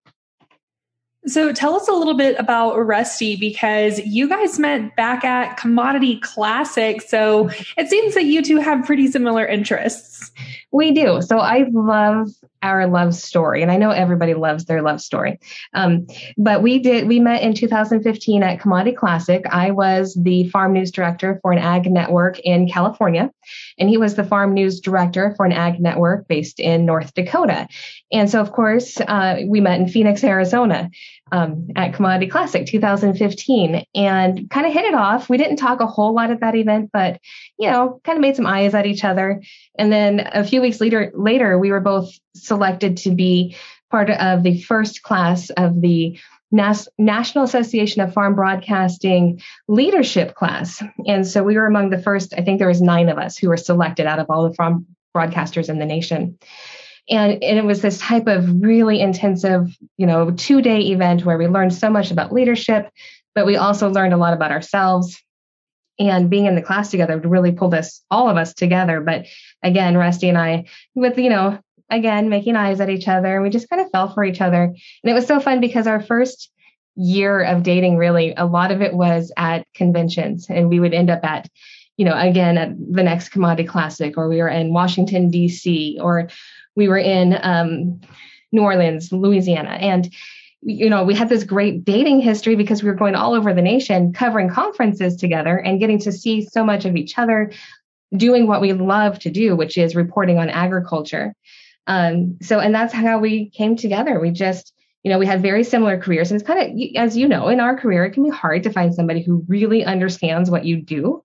So 1.27 1.53
tell 1.53 1.75
us 1.75 1.89
a 1.89 1.93
little 1.93 2.17
bit 2.17 2.39
about 2.39 2.77
Rusty 2.77 3.37
because 3.37 3.99
you 4.01 4.29
guys 4.29 4.59
met 4.59 4.95
back 4.95 5.25
at 5.25 5.57
Commodity 5.57 6.21
Classic. 6.21 7.01
So 7.01 7.49
it 7.79 7.89
seems 7.89 8.15
that 8.15 8.25
you 8.25 8.43
two 8.43 8.59
have 8.59 8.85
pretty 8.85 9.11
similar 9.11 9.47
interests. 9.47 10.31
We 10.75 10.91
do. 10.91 11.23
So 11.23 11.39
I 11.39 11.67
love 11.71 12.31
our 12.61 12.89
love 12.89 13.15
story, 13.15 13.63
and 13.63 13.71
I 13.71 13.77
know 13.77 13.91
everybody 13.91 14.35
loves 14.35 14.65
their 14.65 14.83
love 14.83 15.01
story. 15.01 15.39
Um, 15.73 16.09
but 16.37 16.63
we 16.63 16.81
did. 16.81 17.07
We 17.07 17.21
met 17.21 17.43
in 17.43 17.55
2015 17.55 18.43
at 18.43 18.59
Commodity 18.59 18.97
Classic. 18.97 19.45
I 19.49 19.71
was 19.71 20.19
the 20.21 20.49
farm 20.49 20.73
news 20.73 20.91
director 20.91 21.39
for 21.43 21.53
an 21.53 21.59
ag 21.59 21.89
network 21.89 22.41
in 22.41 22.69
California, 22.69 23.31
and 23.79 23.89
he 23.89 23.99
was 23.99 24.17
the 24.17 24.25
farm 24.25 24.53
news 24.53 24.81
director 24.81 25.33
for 25.37 25.47
an 25.47 25.53
ag 25.53 25.79
network 25.79 26.27
based 26.27 26.59
in 26.59 26.85
North 26.85 27.15
Dakota. 27.15 27.69
And 28.11 28.29
so, 28.29 28.41
of 28.41 28.51
course, 28.51 29.01
uh, 29.01 29.43
we 29.47 29.61
met 29.61 29.79
in 29.79 29.89
Phoenix, 29.89 30.25
Arizona 30.25 30.91
um, 31.33 31.69
at 31.75 31.95
Commodity 31.95 32.27
Classic 32.27 32.67
2015 32.67 33.85
and 33.95 34.51
kind 34.51 34.67
of 34.67 34.73
hit 34.73 34.85
it 34.85 34.95
off. 34.95 35.29
We 35.29 35.37
didn't 35.37 35.57
talk 35.57 35.81
a 35.81 35.87
whole 35.87 36.15
lot 36.15 36.31
at 36.31 36.41
that 36.41 36.55
event, 36.55 36.91
but 36.93 37.21
you 37.59 37.71
know, 37.71 38.01
kind 38.05 38.17
of 38.17 38.23
made 38.23 38.37
some 38.37 38.47
eyes 38.47 38.75
at 38.75 38.87
each 38.87 39.05
other. 39.05 39.43
And 39.77 39.93
then 39.93 40.29
a 40.33 40.45
few 40.45 40.64
weeks 40.65 40.81
later, 40.81 41.13
later 41.15 41.59
we 41.59 41.71
were 41.71 41.81
both 41.81 42.11
selected 42.35 42.97
to 42.99 43.11
be 43.11 43.57
part 43.91 44.11
of 44.11 44.43
the 44.43 44.61
first 44.63 45.03
class 45.03 45.51
of 45.51 45.81
the 45.81 46.19
Nas- 46.51 46.89
National 46.99 47.45
Association 47.45 48.01
of 48.01 48.13
Farm 48.13 48.35
Broadcasting 48.35 49.41
leadership 49.69 50.35
class. 50.35 50.83
And 51.07 51.27
so 51.27 51.43
we 51.43 51.57
were 51.57 51.67
among 51.67 51.91
the 51.91 52.03
first, 52.03 52.35
I 52.37 52.43
think 52.43 52.59
there 52.59 52.69
was 52.69 52.81
nine 52.81 53.09
of 53.09 53.19
us 53.19 53.37
who 53.37 53.49
were 53.49 53.57
selected 53.57 54.07
out 54.07 54.19
of 54.19 54.27
all 54.31 54.49
the 54.49 54.55
farm 54.55 54.87
broadcasters 55.17 55.69
in 55.69 55.79
the 55.79 55.87
nation. 55.87 56.39
And, 57.09 57.43
and 57.43 57.59
it 57.59 57.65
was 57.65 57.83
this 57.83 57.99
type 57.99 58.27
of 58.27 58.63
really 58.63 59.01
intensive, 59.01 59.77
you 59.97 60.07
know, 60.07 60.31
two 60.31 60.63
day 60.63 60.81
event 60.93 61.25
where 61.25 61.39
we 61.39 61.47
learned 61.47 61.75
so 61.75 61.91
much 61.91 62.11
about 62.11 62.33
leadership, 62.33 62.91
but 63.35 63.47
we 63.47 63.57
also 63.57 63.91
learned 63.91 64.15
a 64.15 64.17
lot 64.17 64.33
about 64.33 64.53
ourselves. 64.53 65.21
And 65.99 66.29
being 66.29 66.47
in 66.47 66.57
the 66.57 66.63
class 66.63 66.91
together 66.91 67.19
really 67.19 67.53
pulled 67.53 67.75
us, 67.75 68.03
all 68.11 68.29
of 68.29 68.37
us 68.37 68.53
together. 68.53 69.01
But 69.01 69.27
again, 69.63 69.97
Rusty 69.97 70.29
and 70.29 70.37
I, 70.37 70.65
with, 70.95 71.19
you 71.19 71.31
know, 71.31 71.59
again, 71.91 72.29
making 72.29 72.57
eyes 72.57 72.81
at 72.81 72.91
each 72.91 73.07
other, 73.07 73.35
and 73.35 73.43
we 73.43 73.51
just 73.51 73.69
kind 73.69 73.81
of 73.81 73.91
fell 73.91 74.13
for 74.13 74.25
each 74.25 74.41
other. 74.41 74.63
And 74.65 74.77
it 75.05 75.15
was 75.15 75.27
so 75.27 75.39
fun 75.39 75.61
because 75.61 75.87
our 75.87 76.01
first 76.01 76.51
year 76.97 77.43
of 77.43 77.63
dating, 77.63 77.97
really, 77.97 78.35
a 78.37 78.47
lot 78.47 78.71
of 78.71 78.83
it 78.83 78.95
was 78.95 79.33
at 79.37 79.67
conventions, 79.75 80.47
and 80.49 80.69
we 80.69 80.81
would 80.81 80.95
end 80.95 81.11
up 81.11 81.25
at, 81.25 81.49
you 81.97 82.05
know, 82.05 82.19
again, 82.19 82.59
at 82.59 82.71
the 82.77 83.03
next 83.03 83.29
Commodity 83.29 83.69
Classic, 83.69 84.17
or 84.17 84.29
we 84.29 84.39
were 84.39 84.49
in 84.49 84.73
Washington, 84.73 85.31
D.C., 85.31 85.99
or 86.01 86.29
we 86.75 86.89
were 86.89 86.99
in 86.99 87.39
um, 87.43 88.01
New 88.51 88.63
Orleans, 88.63 89.13
Louisiana. 89.13 89.71
And, 89.71 90.13
you 90.65 90.89
know, 90.89 91.05
we 91.05 91.15
had 91.15 91.29
this 91.29 91.45
great 91.45 91.85
dating 91.85 92.21
history 92.21 92.57
because 92.57 92.83
we 92.83 92.89
were 92.89 92.95
going 92.95 93.15
all 93.15 93.35
over 93.35 93.53
the 93.53 93.63
nation 93.63 94.13
covering 94.13 94.49
conferences 94.49 95.17
together 95.17 95.59
and 95.59 95.79
getting 95.79 95.99
to 96.01 96.13
see 96.13 96.43
so 96.43 96.65
much 96.65 96.85
of 96.85 96.97
each 96.97 97.19
other 97.19 97.53
doing 98.17 98.47
what 98.47 98.61
we 98.61 98.73
love 98.73 99.19
to 99.21 99.31
do, 99.31 99.55
which 99.55 99.77
is 99.77 99.95
reporting 99.95 100.39
on 100.39 100.49
agriculture. 100.49 101.35
Um, 101.87 102.39
so, 102.41 102.61
and 102.61 102.75
that's 102.75 102.95
how 102.95 103.19
we 103.19 103.51
came 103.51 103.77
together. 103.77 104.19
We 104.19 104.31
just, 104.31 104.73
you 105.03 105.11
know, 105.11 105.19
we 105.19 105.27
had 105.27 105.43
very 105.43 105.65
similar 105.65 105.99
careers. 105.99 106.31
And 106.31 106.41
it's 106.41 106.47
kind 106.47 106.61
of, 106.61 106.97
as 106.97 107.17
you 107.17 107.29
know, 107.29 107.49
in 107.49 107.61
our 107.61 107.77
career, 107.77 108.05
it 108.07 108.13
can 108.13 108.25
be 108.25 108.31
hard 108.31 108.63
to 108.63 108.73
find 108.73 108.95
somebody 108.95 109.23
who 109.23 109.45
really 109.49 109.85
understands 109.85 110.51
what 110.51 110.65
you 110.65 110.81
do. 110.81 111.23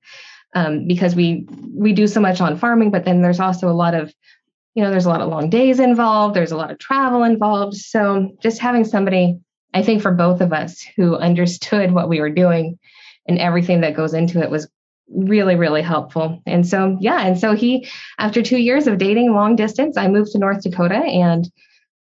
Um, 0.56 0.88
because 0.88 1.14
we 1.14 1.48
we 1.76 1.94
do 1.94 2.08
so 2.08 2.20
much 2.20 2.42
on 2.42 2.58
farming, 2.58 2.90
but 2.90 3.06
then 3.06 3.22
there's 3.22 3.40
also 3.40 3.70
a 3.70 3.72
lot 3.72 3.94
of 3.94 4.12
you 4.76 4.84
know, 4.84 4.92
there's 4.92 5.06
a 5.06 5.10
lot 5.10 5.22
of 5.22 5.30
long 5.30 5.50
days 5.50 5.80
involved, 5.80 6.36
there's 6.36 6.52
a 6.52 6.58
lot 6.58 6.72
of 6.72 6.80
travel 6.80 7.24
involved. 7.24 7.76
So 7.76 8.36
just 8.42 8.60
having 8.60 8.86
somebody, 8.86 9.40
I 9.74 9.84
think 9.84 10.02
for 10.02 10.12
both 10.12 10.42
of 10.42 10.54
us 10.54 10.82
who 10.96 11.16
understood 11.16 11.92
what 11.92 12.10
we 12.10 12.20
were 12.20 12.30
doing 12.30 12.78
and 13.28 13.40
everything 13.40 13.82
that 13.82 13.96
goes 13.96 14.14
into 14.14 14.42
it 14.42 14.50
was 14.50 14.70
really, 15.10 15.56
really 15.56 15.82
helpful. 15.82 16.42
And 16.46 16.68
so, 16.68 16.98
yeah. 17.00 17.26
And 17.26 17.40
so 17.40 17.56
he, 17.56 17.88
after 18.20 18.42
two 18.42 18.58
years 18.58 18.88
of 18.88 19.00
dating 19.00 19.34
long 19.34 19.56
distance, 19.56 19.98
I 19.98 20.08
moved 20.08 20.32
to 20.32 20.38
North 20.40 20.62
Dakota. 20.62 20.96
And 20.96 21.50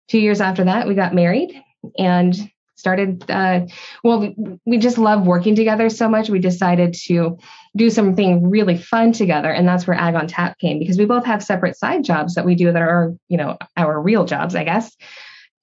two 0.09 0.19
years 0.19 0.41
after 0.41 0.65
that, 0.65 0.87
we 0.87 0.95
got 0.95 1.13
married 1.15 1.53
and 1.97 2.35
started, 2.77 3.29
uh, 3.29 3.65
well, 4.03 4.33
we, 4.65 4.77
just 4.77 4.97
love 4.97 5.25
working 5.25 5.55
together 5.55 5.89
so 5.89 6.07
much. 6.07 6.29
We 6.29 6.39
decided 6.39 6.93
to 7.05 7.37
do 7.75 7.89
something 7.89 8.49
really 8.49 8.77
fun 8.77 9.11
together. 9.11 9.51
And 9.51 9.67
that's 9.67 9.87
where 9.87 9.97
Ag 9.97 10.15
on 10.15 10.27
Tap 10.27 10.57
came 10.59 10.79
because 10.79 10.97
we 10.97 11.05
both 11.05 11.25
have 11.25 11.43
separate 11.43 11.75
side 11.75 12.03
jobs 12.03 12.35
that 12.35 12.45
we 12.45 12.55
do 12.55 12.71
that 12.71 12.81
are, 12.81 13.13
you 13.27 13.37
know, 13.37 13.57
our 13.75 13.99
real 13.99 14.25
jobs, 14.25 14.55
I 14.55 14.63
guess. 14.63 14.95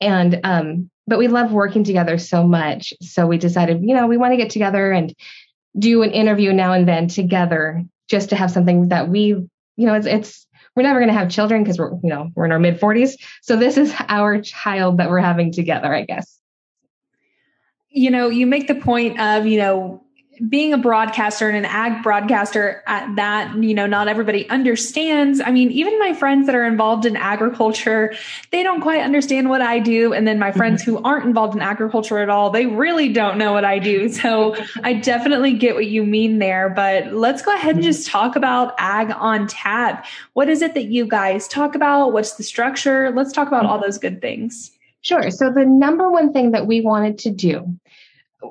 And, 0.00 0.40
um, 0.44 0.90
but 1.06 1.18
we 1.18 1.28
love 1.28 1.52
working 1.52 1.84
together 1.84 2.18
so 2.18 2.44
much. 2.44 2.92
So 3.00 3.26
we 3.26 3.38
decided, 3.38 3.82
you 3.82 3.94
know, 3.94 4.06
we 4.06 4.16
want 4.16 4.32
to 4.32 4.36
get 4.36 4.50
together 4.50 4.90
and 4.90 5.14
do 5.78 6.02
an 6.02 6.10
interview 6.10 6.52
now 6.52 6.72
and 6.72 6.86
then 6.86 7.08
together 7.08 7.84
just 8.08 8.30
to 8.30 8.36
have 8.36 8.50
something 8.50 8.88
that 8.88 9.08
we, 9.08 9.26
you 9.28 9.86
know, 9.86 9.94
it's, 9.94 10.06
it's 10.06 10.46
we're 10.74 10.82
never 10.82 10.98
going 10.98 11.12
to 11.12 11.18
have 11.18 11.30
children 11.30 11.62
because 11.62 11.78
we're, 11.78 11.92
you 12.02 12.10
know, 12.10 12.30
we're 12.34 12.46
in 12.46 12.52
our 12.52 12.58
mid 12.58 12.80
40s. 12.80 13.14
So 13.42 13.56
this 13.56 13.76
is 13.76 13.94
our 14.08 14.40
child 14.40 14.98
that 14.98 15.10
we're 15.10 15.20
having 15.20 15.52
together, 15.52 15.94
I 15.94 16.04
guess. 16.04 16.40
You 17.96 18.10
know, 18.10 18.28
you 18.28 18.46
make 18.46 18.66
the 18.66 18.74
point 18.74 19.20
of, 19.20 19.46
you 19.46 19.58
know, 19.58 20.04
being 20.48 20.72
a 20.72 20.78
broadcaster 20.78 21.48
and 21.48 21.56
an 21.56 21.64
ag 21.64 22.02
broadcaster 22.02 22.82
at 22.86 23.14
that, 23.16 23.54
you 23.62 23.74
know, 23.74 23.86
not 23.86 24.08
everybody 24.08 24.48
understands. 24.50 25.40
I 25.40 25.50
mean, 25.50 25.70
even 25.70 25.98
my 25.98 26.12
friends 26.12 26.46
that 26.46 26.54
are 26.54 26.64
involved 26.64 27.06
in 27.06 27.16
agriculture, 27.16 28.14
they 28.50 28.62
don't 28.62 28.80
quite 28.80 29.02
understand 29.02 29.48
what 29.48 29.60
I 29.60 29.78
do. 29.78 30.12
And 30.12 30.26
then 30.26 30.38
my 30.38 30.48
mm-hmm. 30.48 30.58
friends 30.58 30.82
who 30.82 31.00
aren't 31.02 31.26
involved 31.26 31.54
in 31.54 31.62
agriculture 31.62 32.18
at 32.18 32.28
all, 32.28 32.50
they 32.50 32.66
really 32.66 33.12
don't 33.12 33.38
know 33.38 33.52
what 33.52 33.64
I 33.64 33.78
do. 33.78 34.08
So 34.24 34.56
I 34.82 34.94
definitely 34.94 35.52
get 35.54 35.74
what 35.74 35.86
you 35.86 36.02
mean 36.04 36.38
there. 36.38 36.70
But 36.70 37.12
let's 37.12 37.42
go 37.42 37.54
ahead 37.54 37.74
and 37.74 37.80
mm-hmm. 37.80 37.90
just 37.90 38.08
talk 38.08 38.36
about 38.36 38.74
ag 38.78 39.10
on 39.10 39.46
tap. 39.48 40.06
What 40.32 40.48
is 40.48 40.62
it 40.62 40.74
that 40.74 40.86
you 40.86 41.06
guys 41.06 41.46
talk 41.46 41.74
about? 41.74 42.12
What's 42.12 42.34
the 42.34 42.42
structure? 42.42 43.10
Let's 43.10 43.32
talk 43.32 43.48
about 43.48 43.66
all 43.66 43.78
those 43.78 43.98
good 43.98 44.22
things. 44.22 44.73
Sure. 45.04 45.30
So 45.30 45.52
the 45.52 45.66
number 45.66 46.10
one 46.10 46.32
thing 46.32 46.52
that 46.52 46.66
we 46.66 46.80
wanted 46.80 47.18
to 47.20 47.30
do 47.30 47.78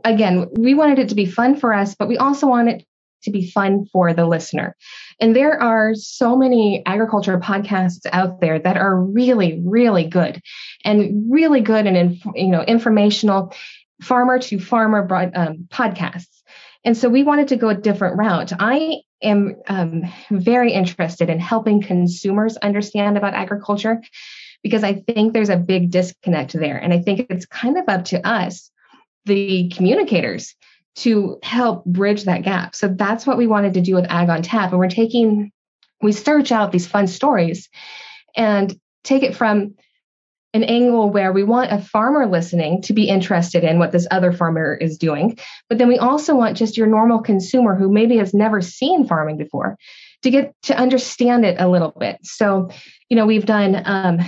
again, 0.06 0.48
we 0.54 0.76
wanted 0.76 1.00
it 1.00 1.10
to 1.10 1.16
be 1.16 1.26
fun 1.26 1.56
for 1.56 1.74
us, 1.74 1.96
but 1.96 2.08
we 2.08 2.18
also 2.18 2.48
want 2.48 2.70
it 2.70 2.86
to 3.24 3.32
be 3.32 3.50
fun 3.50 3.86
for 3.92 4.14
the 4.14 4.28
listener. 4.28 4.76
And 5.20 5.36
there 5.36 5.60
are 5.62 5.96
so 5.96 6.38
many 6.38 6.84
agriculture 6.86 7.40
podcasts 7.40 8.06
out 8.12 8.40
there 8.40 8.60
that 8.60 8.78
are 8.78 8.96
really, 8.96 9.62
really 9.66 10.04
good 10.06 10.42
and 10.86 11.32
really 11.32 11.62
good 11.62 11.88
and, 11.88 12.22
you 12.36 12.50
know, 12.50 12.62
informational 12.62 13.54
farmer 14.02 14.38
to 14.38 14.60
farmer 14.60 15.08
um, 15.36 15.68
podcasts. 15.70 16.42
And 16.86 16.96
so 16.96 17.10
we 17.10 17.24
wanted 17.24 17.48
to 17.48 17.56
go 17.56 17.70
a 17.70 17.76
different 17.76 18.18
route. 18.18 18.52
I 18.60 19.02
am 19.24 19.56
um, 19.68 20.04
very 20.30 20.74
interested 20.74 21.30
in 21.30 21.40
helping 21.40 21.82
consumers 21.82 22.58
understand 22.58 23.18
about 23.18 23.34
agriculture 23.34 24.02
because 24.64 24.84
I 24.84 24.96
think 24.96 25.34
there's 25.34 25.50
a 25.50 25.58
big 25.58 25.92
disconnect 25.92 26.54
there. 26.54 26.78
And 26.78 26.94
I 26.94 27.00
think 27.00 27.28
it's 27.30 27.46
kind 27.46 27.78
of 27.78 27.88
up 27.88 28.06
to 28.06 28.26
us 28.28 28.72
the 29.26 29.70
communicators 29.70 30.56
to 30.96 31.40
help 31.44 31.86
bridge 31.86 32.24
that 32.24 32.44
gap. 32.44 32.76
So 32.76 32.88
that's 32.88 33.28
what 33.28 33.38
we 33.38 33.48
wanted 33.48 33.74
to 33.76 33.82
do 33.82 33.96
with 33.96 34.10
Ag 34.10 34.30
on 34.30 34.42
Tap. 34.42 34.72
And 34.72 34.80
we're 34.80 34.90
taking, 34.90 35.52
we 36.02 36.12
search 36.12 36.52
out 36.52 36.72
these 36.72 36.88
fun 36.88 37.08
stories 37.08 37.70
and 38.36 38.74
take 39.04 39.24
it 39.24 39.36
from 39.36 39.76
an 40.54 40.64
angle 40.64 41.10
where 41.10 41.34
we 41.34 41.44
want 41.44 41.72
a 41.72 41.82
farmer 41.82 42.28
listening 42.28 42.82
to 42.84 42.94
be 42.94 43.10
interested 43.10 43.64
in 43.64 43.80
what 43.80 43.92
this 43.92 44.08
other 44.12 44.32
farmer 44.32 44.76
is 44.76 45.00
doing. 45.00 45.38
But 45.68 45.80
then 45.80 45.88
we 45.88 45.98
also 45.98 46.36
want 46.36 46.58
just 46.58 46.78
your 46.78 46.86
normal 46.86 47.22
consumer 47.22 47.76
who 47.76 47.92
maybe 47.92 48.18
has 48.18 48.36
never 48.36 48.62
seen 48.62 49.08
farming 49.08 49.38
before 49.38 49.78
to 50.22 50.30
get 50.30 50.54
to 50.64 50.78
understand 50.78 51.44
it 51.44 51.60
a 51.60 51.68
little 51.68 51.94
bit. 52.00 52.20
So, 52.22 52.70
you 53.10 53.18
know, 53.18 53.26
we've 53.26 53.48
done, 53.48 53.82
um, 53.84 54.20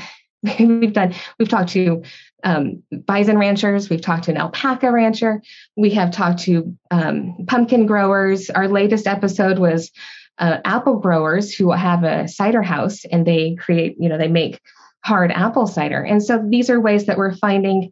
we've 0.59 0.93
done, 0.93 1.13
we've 1.39 1.49
talked 1.49 1.69
to 1.69 2.03
um, 2.43 2.83
bison 2.91 3.37
ranchers. 3.37 3.89
We've 3.89 4.01
talked 4.01 4.25
to 4.25 4.31
an 4.31 4.37
alpaca 4.37 4.91
rancher. 4.91 5.41
We 5.75 5.89
have 5.91 6.11
talked 6.11 6.39
to 6.41 6.75
um, 6.91 7.45
pumpkin 7.47 7.85
growers. 7.85 8.49
Our 8.49 8.67
latest 8.67 9.07
episode 9.07 9.59
was 9.59 9.91
uh, 10.37 10.57
apple 10.65 10.99
growers 10.99 11.53
who 11.53 11.71
have 11.71 12.03
a 12.03 12.27
cider 12.27 12.61
house 12.61 13.05
and 13.05 13.25
they 13.25 13.55
create, 13.55 13.95
you 13.99 14.09
know, 14.09 14.17
they 14.17 14.27
make 14.27 14.61
hard 15.03 15.31
apple 15.31 15.67
cider. 15.67 16.01
And 16.01 16.21
so 16.21 16.43
these 16.49 16.69
are 16.69 16.79
ways 16.79 17.05
that 17.05 17.17
we're 17.17 17.35
finding 17.35 17.91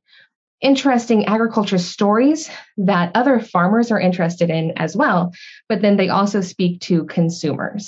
interesting 0.62 1.26
agriculture 1.26 1.78
stories 1.78 2.50
that 2.78 3.12
other 3.16 3.40
farmers 3.40 3.92
are 3.92 4.00
interested 4.00 4.50
in 4.50 4.72
as 4.78 4.96
well, 4.96 5.34
but 5.68 5.82
then 5.82 5.98
they 5.98 6.10
also 6.10 6.42
speak 6.42 6.80
to 6.82 7.06
consumers. 7.06 7.88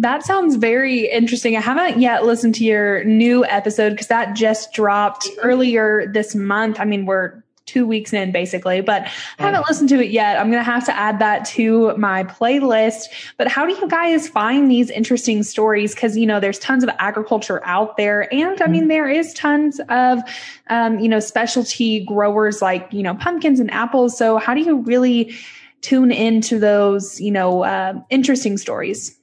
That 0.00 0.24
sounds 0.24 0.56
very 0.56 1.10
interesting. 1.10 1.56
I 1.56 1.60
haven't 1.60 2.00
yet 2.00 2.24
listened 2.24 2.54
to 2.56 2.64
your 2.64 3.04
new 3.04 3.44
episode 3.44 3.90
because 3.90 4.08
that 4.08 4.36
just 4.36 4.72
dropped 4.72 5.28
earlier 5.42 6.10
this 6.12 6.34
month. 6.34 6.78
I 6.78 6.84
mean, 6.84 7.04
we're 7.06 7.42
two 7.68 7.86
weeks 7.86 8.12
in 8.12 8.32
basically, 8.32 8.80
but 8.80 9.02
I 9.38 9.42
haven't 9.42 9.68
listened 9.68 9.90
to 9.90 10.00
it 10.02 10.10
yet. 10.10 10.38
I'm 10.38 10.50
going 10.50 10.64
to 10.64 10.70
have 10.70 10.86
to 10.86 10.96
add 10.96 11.18
that 11.18 11.44
to 11.46 11.94
my 11.96 12.24
playlist. 12.24 13.08
But 13.36 13.48
how 13.48 13.66
do 13.66 13.74
you 13.74 13.88
guys 13.88 14.28
find 14.28 14.70
these 14.70 14.88
interesting 14.90 15.42
stories? 15.42 15.94
Because, 15.94 16.16
you 16.16 16.26
know, 16.26 16.40
there's 16.40 16.58
tons 16.58 16.82
of 16.82 16.90
agriculture 16.98 17.60
out 17.64 17.96
there. 17.96 18.32
And 18.32 18.60
I 18.62 18.66
mean, 18.68 18.82
mm-hmm. 18.82 18.88
there 18.88 19.08
is 19.08 19.34
tons 19.34 19.80
of, 19.90 20.20
um, 20.68 20.98
you 20.98 21.08
know, 21.08 21.20
specialty 21.20 22.04
growers 22.04 22.62
like, 22.62 22.90
you 22.92 23.02
know, 23.02 23.14
pumpkins 23.14 23.60
and 23.60 23.70
apples. 23.70 24.16
So 24.16 24.38
how 24.38 24.54
do 24.54 24.60
you 24.60 24.78
really 24.78 25.34
tune 25.82 26.10
into 26.10 26.58
those, 26.58 27.20
you 27.20 27.30
know, 27.30 27.64
uh, 27.64 28.00
interesting 28.08 28.56
stories? 28.56 29.17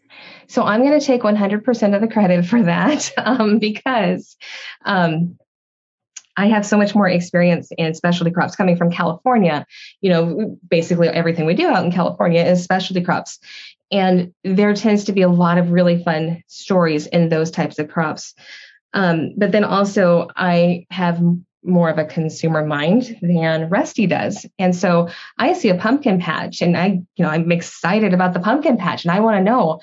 So 0.48 0.64
I'm 0.64 0.82
going 0.82 1.00
to 1.00 1.06
take 1.06 1.22
100% 1.22 1.96
of 1.96 2.02
the 2.02 2.08
credit 2.08 2.46
for 2.46 2.62
that 2.64 3.12
um, 3.18 3.60
because 3.60 4.36
um, 4.86 5.38
I 6.38 6.48
have 6.48 6.66
so 6.66 6.78
much 6.78 6.94
more 6.96 7.08
experience 7.08 7.72
in 7.78 7.94
specialty 7.94 8.32
crops 8.32 8.56
coming 8.56 8.78
from 8.78 8.92
California. 8.92 9.66
You 10.02 10.10
know, 10.12 10.58
basically 10.70 11.08
everything 11.08 11.46
we 11.46 11.54
do 11.54 11.68
out 11.68 11.86
in 11.86 11.92
California 11.92 12.44
is 12.44 12.64
specialty 12.64 13.02
crops. 13.02 13.40
And 13.92 14.34
there 14.44 14.74
tends 14.74 15.06
to 15.06 15.14
be 15.14 15.22
a 15.22 15.30
lot 15.30 15.58
of 15.58 15.72
really 15.72 16.04
fun 16.04 16.44
stories 16.48 17.08
in 17.08 17.30
those 17.30 17.52
types 17.52 17.80
of 17.80 17.88
crops. 17.88 18.34
Um, 18.94 19.34
but 19.38 19.52
then 19.52 19.64
also, 19.64 20.28
I 20.36 20.86
have 20.90 21.22
more 21.64 21.90
of 21.90 21.98
a 21.98 22.06
consumer 22.06 22.66
mind 22.66 23.18
than 23.22 23.70
Rusty 23.70 24.08
does. 24.08 24.46
And 24.60 24.76
so 24.76 25.10
I 25.38 25.54
see 25.54 25.70
a 25.70 25.76
pumpkin 25.76 26.20
patch 26.20 26.62
and 26.62 26.78
I, 26.78 26.88
you 26.88 27.26
know, 27.26 27.30
I'm 27.30 27.52
excited 27.52 28.14
about 28.14 28.34
the 28.34 28.40
pumpkin 28.40 28.78
patch 28.78 29.04
and 29.04 29.12
I 29.12 29.20
want 29.20 29.38
to 29.38 29.44
know 29.44 29.82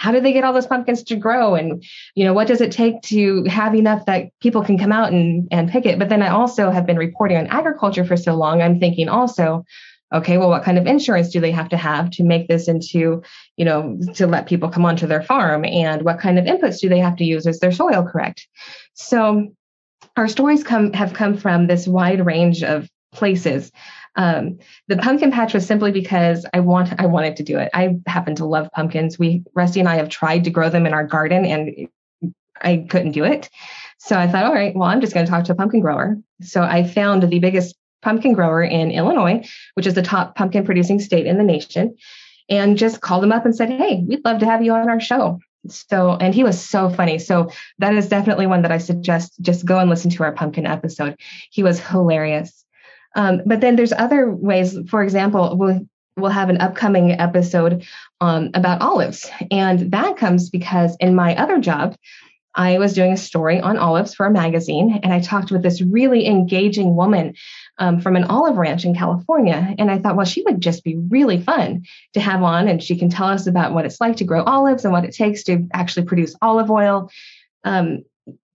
how 0.00 0.10
do 0.10 0.20
they 0.20 0.32
get 0.32 0.44
all 0.44 0.54
those 0.54 0.66
pumpkins 0.66 1.02
to 1.02 1.14
grow 1.14 1.54
and 1.54 1.84
you 2.14 2.24
know 2.24 2.32
what 2.32 2.48
does 2.48 2.60
it 2.60 2.72
take 2.72 3.00
to 3.02 3.44
have 3.44 3.74
enough 3.74 4.06
that 4.06 4.30
people 4.40 4.64
can 4.64 4.78
come 4.78 4.92
out 4.92 5.12
and, 5.12 5.46
and 5.50 5.70
pick 5.70 5.84
it 5.86 5.98
but 5.98 6.08
then 6.08 6.22
i 6.22 6.28
also 6.28 6.70
have 6.70 6.86
been 6.86 6.96
reporting 6.96 7.36
on 7.36 7.46
agriculture 7.48 8.04
for 8.04 8.16
so 8.16 8.34
long 8.34 8.60
i'm 8.60 8.80
thinking 8.80 9.08
also 9.08 9.64
Okay, 10.12 10.38
well, 10.38 10.48
what 10.48 10.64
kind 10.64 10.76
of 10.76 10.88
insurance 10.88 11.28
do 11.28 11.38
they 11.38 11.52
have 11.52 11.68
to 11.68 11.76
have 11.76 12.10
to 12.10 12.24
make 12.24 12.48
this 12.48 12.66
into, 12.66 13.22
you 13.56 13.64
know, 13.64 13.96
to 14.14 14.26
let 14.26 14.46
people 14.48 14.68
come 14.68 14.84
onto 14.84 15.06
their 15.06 15.22
farm? 15.22 15.64
And 15.64 16.02
what 16.02 16.18
kind 16.18 16.36
of 16.36 16.46
inputs 16.46 16.80
do 16.80 16.88
they 16.88 16.98
have 16.98 17.14
to 17.18 17.24
use? 17.24 17.46
Is 17.46 17.60
their 17.60 17.70
soil 17.70 18.02
correct? 18.02 18.48
So 18.94 19.54
our 20.16 20.26
stories 20.26 20.64
come 20.64 20.92
have 20.94 21.14
come 21.14 21.36
from 21.36 21.68
this 21.68 21.86
wide 21.86 22.26
range 22.26 22.64
of 22.64 22.88
places. 23.12 23.70
Um, 24.16 24.58
the 24.88 24.96
pumpkin 24.96 25.30
patch 25.30 25.54
was 25.54 25.66
simply 25.66 25.92
because 25.92 26.44
I 26.52 26.60
want 26.60 26.92
I 26.98 27.06
wanted 27.06 27.36
to 27.36 27.42
do 27.42 27.58
it. 27.58 27.70
I 27.74 27.96
happen 28.06 28.34
to 28.36 28.44
love 28.44 28.68
pumpkins. 28.72 29.18
We 29.18 29.44
Rusty 29.54 29.80
and 29.80 29.88
I 29.88 29.96
have 29.96 30.08
tried 30.08 30.44
to 30.44 30.50
grow 30.50 30.68
them 30.68 30.86
in 30.86 30.92
our 30.92 31.04
garden 31.04 31.44
and 31.44 31.88
I 32.60 32.86
couldn't 32.88 33.12
do 33.12 33.24
it. 33.24 33.48
So 33.98 34.18
I 34.18 34.28
thought, 34.28 34.44
all 34.44 34.54
right, 34.54 34.74
well, 34.74 34.88
I'm 34.88 35.00
just 35.00 35.14
going 35.14 35.26
to 35.26 35.30
talk 35.30 35.44
to 35.44 35.52
a 35.52 35.54
pumpkin 35.56 35.80
grower. 35.80 36.18
So 36.42 36.62
I 36.62 36.84
found 36.84 37.22
the 37.22 37.38
biggest 37.38 37.76
pumpkin 38.02 38.32
grower 38.32 38.62
in 38.62 38.90
Illinois, 38.90 39.46
which 39.74 39.86
is 39.86 39.94
the 39.94 40.02
top 40.02 40.34
pumpkin 40.34 40.64
producing 40.64 41.00
state 41.00 41.26
in 41.26 41.38
the 41.38 41.44
nation, 41.44 41.96
and 42.48 42.78
just 42.78 43.00
called 43.00 43.22
him 43.22 43.32
up 43.32 43.44
and 43.44 43.54
said, 43.54 43.70
Hey, 43.70 44.04
we'd 44.06 44.24
love 44.24 44.40
to 44.40 44.46
have 44.46 44.62
you 44.62 44.72
on 44.72 44.88
our 44.88 45.00
show. 45.00 45.38
So, 45.68 46.12
and 46.12 46.34
he 46.34 46.42
was 46.42 46.60
so 46.60 46.88
funny. 46.88 47.18
So 47.18 47.50
that 47.78 47.94
is 47.94 48.08
definitely 48.08 48.46
one 48.46 48.62
that 48.62 48.72
I 48.72 48.78
suggest 48.78 49.34
just 49.42 49.66
go 49.66 49.78
and 49.78 49.90
listen 49.90 50.10
to 50.12 50.22
our 50.22 50.32
pumpkin 50.32 50.66
episode. 50.66 51.16
He 51.50 51.62
was 51.62 51.78
hilarious. 51.78 52.64
Um, 53.16 53.42
but 53.46 53.60
then 53.60 53.76
there's 53.76 53.92
other 53.92 54.30
ways. 54.30 54.76
For 54.88 55.02
example, 55.02 55.56
we'll, 55.56 55.80
we'll 56.16 56.30
have 56.30 56.50
an 56.50 56.60
upcoming 56.60 57.12
episode 57.12 57.84
um, 58.20 58.50
about 58.54 58.82
olives. 58.82 59.30
And 59.50 59.90
that 59.92 60.16
comes 60.16 60.50
because 60.50 60.96
in 61.00 61.14
my 61.14 61.36
other 61.36 61.58
job, 61.58 61.96
I 62.54 62.78
was 62.78 62.94
doing 62.94 63.12
a 63.12 63.16
story 63.16 63.60
on 63.60 63.76
olives 63.76 64.14
for 64.14 64.26
a 64.26 64.30
magazine, 64.30 65.00
and 65.04 65.12
I 65.12 65.20
talked 65.20 65.52
with 65.52 65.62
this 65.62 65.80
really 65.80 66.26
engaging 66.26 66.96
woman 66.96 67.34
um, 67.78 68.00
from 68.00 68.16
an 68.16 68.24
olive 68.24 68.56
ranch 68.56 68.84
in 68.84 68.94
California. 68.94 69.74
And 69.78 69.90
I 69.90 69.98
thought, 69.98 70.16
well, 70.16 70.26
she 70.26 70.42
would 70.42 70.60
just 70.60 70.82
be 70.82 70.96
really 70.96 71.40
fun 71.40 71.84
to 72.14 72.20
have 72.20 72.42
on, 72.42 72.66
and 72.66 72.82
she 72.82 72.98
can 72.98 73.08
tell 73.08 73.28
us 73.28 73.46
about 73.46 73.72
what 73.72 73.84
it's 73.86 74.00
like 74.00 74.16
to 74.16 74.24
grow 74.24 74.42
olives 74.42 74.84
and 74.84 74.92
what 74.92 75.04
it 75.04 75.14
takes 75.14 75.44
to 75.44 75.68
actually 75.72 76.06
produce 76.06 76.34
olive 76.42 76.70
oil. 76.70 77.10
Um, 77.62 78.02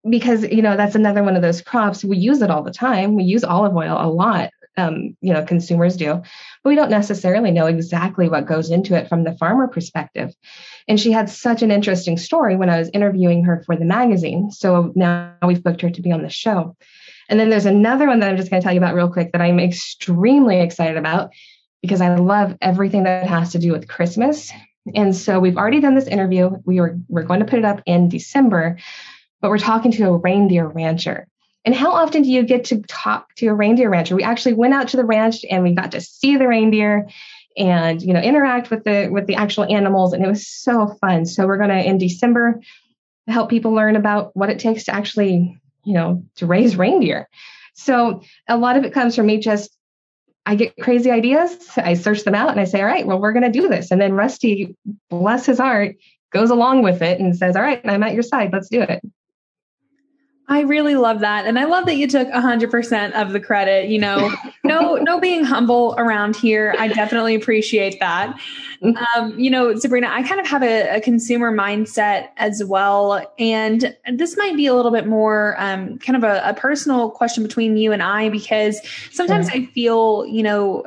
because 0.09 0.43
you 0.43 0.61
know 0.61 0.77
that's 0.77 0.95
another 0.95 1.23
one 1.23 1.35
of 1.35 1.41
those 1.41 1.61
crops. 1.61 2.03
We 2.03 2.17
use 2.17 2.41
it 2.41 2.51
all 2.51 2.63
the 2.63 2.71
time. 2.71 3.15
We 3.15 3.23
use 3.23 3.43
olive 3.43 3.75
oil 3.75 3.97
a 3.99 4.09
lot 4.09 4.51
um, 4.77 5.15
you 5.21 5.33
know 5.33 5.43
consumers 5.43 5.95
do 5.95 6.21
but 6.63 6.69
we 6.69 6.75
don't 6.75 6.89
necessarily 6.89 7.51
know 7.51 7.67
exactly 7.67 8.29
what 8.29 8.45
goes 8.45 8.69
into 8.69 8.95
it 8.95 9.07
from 9.07 9.23
the 9.23 9.37
farmer 9.37 9.67
perspective. 9.67 10.33
And 10.87 10.99
she 10.99 11.11
had 11.11 11.29
such 11.29 11.61
an 11.61 11.71
interesting 11.71 12.17
story 12.17 12.55
when 12.55 12.69
i 12.69 12.77
was 12.77 12.89
interviewing 12.93 13.43
her 13.45 13.63
for 13.65 13.75
the 13.75 13.85
magazine. 13.85 14.51
So 14.51 14.91
now 14.95 15.33
we've 15.45 15.63
booked 15.63 15.81
her 15.81 15.89
to 15.89 16.01
be 16.01 16.11
on 16.11 16.21
the 16.21 16.29
show. 16.29 16.75
And 17.29 17.39
then 17.39 17.49
there's 17.49 17.65
another 17.65 18.07
one 18.07 18.19
that 18.19 18.29
i'm 18.29 18.37
just 18.37 18.49
going 18.49 18.61
to 18.61 18.65
tell 18.65 18.73
you 18.73 18.79
about 18.79 18.95
real 18.95 19.11
quick 19.11 19.31
that 19.31 19.41
i'm 19.41 19.59
extremely 19.59 20.59
excited 20.59 20.97
about 20.97 21.31
because 21.81 22.01
i 22.01 22.15
love 22.15 22.55
everything 22.61 23.03
that 23.03 23.27
has 23.27 23.51
to 23.53 23.59
do 23.59 23.71
with 23.71 23.87
christmas. 23.87 24.51
And 24.93 25.15
so 25.15 25.39
we've 25.39 25.57
already 25.57 25.79
done 25.79 25.95
this 25.95 26.05
interview. 26.05 26.51
We 26.63 26.79
were 26.79 26.99
we're 27.07 27.23
going 27.23 27.39
to 27.39 27.47
put 27.47 27.59
it 27.59 27.65
up 27.65 27.81
in 27.85 28.09
december 28.09 28.77
but 29.41 29.49
we're 29.49 29.57
talking 29.57 29.91
to 29.91 30.07
a 30.07 30.17
reindeer 30.17 30.67
rancher 30.67 31.27
and 31.65 31.73
how 31.73 31.91
often 31.91 32.21
do 32.21 32.29
you 32.29 32.43
get 32.43 32.65
to 32.65 32.81
talk 32.83 33.33
to 33.35 33.47
a 33.47 33.53
reindeer 33.53 33.89
rancher? 33.89 34.15
We 34.15 34.23
actually 34.23 34.53
went 34.53 34.75
out 34.75 34.89
to 34.89 34.97
the 34.97 35.03
ranch 35.03 35.43
and 35.49 35.63
we 35.63 35.73
got 35.73 35.91
to 35.91 36.01
see 36.01 36.37
the 36.37 36.47
reindeer 36.47 37.09
and 37.57 38.01
you 38.01 38.13
know 38.13 38.19
interact 38.19 38.69
with 38.69 38.83
the 38.83 39.07
with 39.09 39.27
the 39.27 39.35
actual 39.35 39.63
animals 39.63 40.13
and 40.13 40.23
it 40.23 40.27
was 40.27 40.47
so 40.47 40.87
fun. 41.01 41.25
So 41.25 41.47
we're 41.47 41.57
going 41.57 41.69
to 41.69 41.83
in 41.83 41.97
December 41.97 42.61
help 43.27 43.49
people 43.49 43.73
learn 43.73 43.95
about 43.95 44.35
what 44.35 44.51
it 44.51 44.59
takes 44.59 44.83
to 44.83 44.93
actually, 44.93 45.59
you 45.83 45.93
know, 45.93 46.23
to 46.35 46.45
raise 46.45 46.75
reindeer. 46.75 47.27
So 47.73 48.21
a 48.47 48.57
lot 48.57 48.77
of 48.77 48.83
it 48.83 48.93
comes 48.93 49.15
from 49.15 49.25
me 49.25 49.39
just 49.39 49.75
I 50.45 50.53
get 50.53 50.77
crazy 50.79 51.09
ideas, 51.09 51.57
I 51.75 51.95
search 51.95 52.23
them 52.23 52.35
out 52.35 52.51
and 52.51 52.59
I 52.59 52.65
say, 52.65 52.79
"All 52.79 52.85
right, 52.85 53.07
well 53.07 53.19
we're 53.19 53.33
going 53.33 53.51
to 53.51 53.59
do 53.59 53.67
this." 53.67 53.89
And 53.89 53.99
then 53.99 54.13
Rusty, 54.13 54.75
bless 55.09 55.47
his 55.47 55.57
heart, 55.57 55.95
goes 56.31 56.51
along 56.51 56.83
with 56.83 57.01
it 57.01 57.19
and 57.19 57.35
says, 57.35 57.55
"All 57.55 57.63
right, 57.63 57.81
I'm 57.83 58.03
at 58.03 58.13
your 58.13 58.21
side. 58.21 58.53
Let's 58.53 58.69
do 58.69 58.81
it." 58.81 59.01
I 60.47 60.61
really 60.61 60.95
love 60.95 61.21
that. 61.21 61.45
And 61.47 61.57
I 61.57 61.63
love 61.63 61.87
that 61.87 61.95
you 61.95 62.07
took 62.07 62.27
100% 62.27 63.11
of 63.13 63.33
the 63.33 63.39
credit, 63.39 63.89
you 63.89 63.97
know, 63.97 64.31
no 64.63 64.95
no 64.95 65.19
being 65.19 65.43
humble 65.43 65.95
around 65.97 66.35
here. 66.35 66.75
I 66.77 66.87
definitely 66.87 67.33
appreciate 67.33 67.99
that. 67.99 68.37
Mm-hmm. 68.83 69.19
Um, 69.19 69.39
you 69.39 69.49
know, 69.49 69.75
Sabrina, 69.75 70.07
I 70.07 70.21
kind 70.21 70.39
of 70.39 70.45
have 70.47 70.61
a, 70.61 70.97
a, 70.97 71.01
consumer 71.01 71.51
mindset 71.51 72.29
as 72.37 72.63
well. 72.63 73.25
And 73.39 73.95
this 74.13 74.37
might 74.37 74.55
be 74.55 74.67
a 74.67 74.75
little 74.75 74.91
bit 74.91 75.07
more 75.07 75.55
um, 75.57 75.97
kind 75.99 76.15
of 76.15 76.23
a, 76.23 76.41
a, 76.43 76.53
personal 76.53 77.09
question 77.09 77.41
between 77.41 77.77
you 77.77 77.91
and 77.91 78.03
I, 78.03 78.29
because 78.29 78.79
sometimes 79.11 79.49
I 79.49 79.65
feel, 79.67 80.25
you 80.27 80.43
know, 80.43 80.85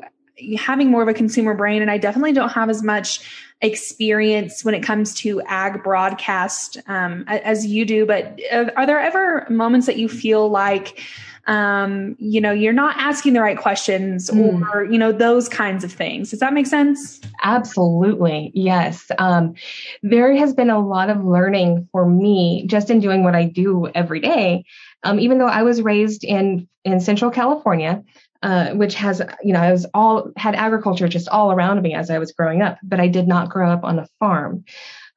having 0.57 0.91
more 0.91 1.03
of 1.03 1.09
a 1.09 1.15
consumer 1.15 1.55
brain 1.55 1.83
and 1.83 1.91
I 1.91 1.99
definitely 1.99 2.33
don't 2.33 2.51
have 2.51 2.71
as 2.71 2.83
much 2.83 3.21
experience 3.61 4.65
when 4.65 4.75
it 4.75 4.83
comes 4.83 5.15
to 5.15 5.41
ag 5.43 5.83
broadcast 5.83 6.79
um, 6.87 7.25
as 7.27 7.67
you 7.67 7.85
do. 7.85 8.07
But 8.07 8.39
are 8.77 8.87
there 8.87 9.01
ever 9.01 9.47
moments 9.51 9.87
that 9.87 9.97
you 9.97 10.09
feel 10.09 10.49
like, 10.49 11.03
um, 11.47 12.15
you 12.19 12.41
know, 12.41 12.53
you're 12.53 12.73
not 12.73 12.95
asking 12.99 13.33
the 13.33 13.41
right 13.41 13.59
questions 13.59 14.31
mm. 14.31 14.63
or, 14.73 14.85
you 14.85 14.99
know, 14.99 15.11
those 15.11 15.49
kinds 15.49 15.83
of 15.83 15.91
things? 15.91 16.31
Does 16.31 16.41
that 16.41 16.53
make 16.53 16.67
sense? 16.67 17.21
Absolutely. 17.43 18.53
Yes. 18.55 19.11
Um, 19.19 19.55
there 20.03 20.37
has 20.37 20.55
been 20.55 20.71
a 20.71 20.79
lot 20.79 21.11
of 21.11 21.25
learning 21.25 21.89
for 21.91 22.07
me 22.09 22.65
just 22.67 22.91
in 22.91 23.01
doing 23.01 23.25
what 23.25 23.35
I 23.35 23.45
do 23.45 23.89
every 23.95 24.21
day. 24.21 24.65
Um, 25.05 25.19
even 25.19 25.39
though 25.39 25.47
I 25.47 25.63
was 25.63 25.83
raised 25.83 26.23
in 26.23 26.69
in 26.85 27.01
Central 27.01 27.31
California, 27.31 28.03
uh, 28.43 28.71
which 28.71 28.95
has, 28.95 29.21
you 29.43 29.53
know, 29.53 29.61
I 29.61 29.73
was 29.73 29.87
all 29.95 30.31
had 30.37 30.55
agriculture 30.55 31.09
just 31.09 31.29
all 31.29 31.51
around 31.51 31.83
me 31.83 31.95
as 31.95 32.11
I 32.11 32.19
was 32.19 32.33
growing 32.33 32.63
up, 32.63 32.79
but 32.83 33.01
I 33.01 33.09
did 33.09 33.27
not 33.27 33.51
grow 33.51 33.71
up 33.71 33.85
on 33.85 33.99
a 33.99 34.07
farm. 34.21 34.65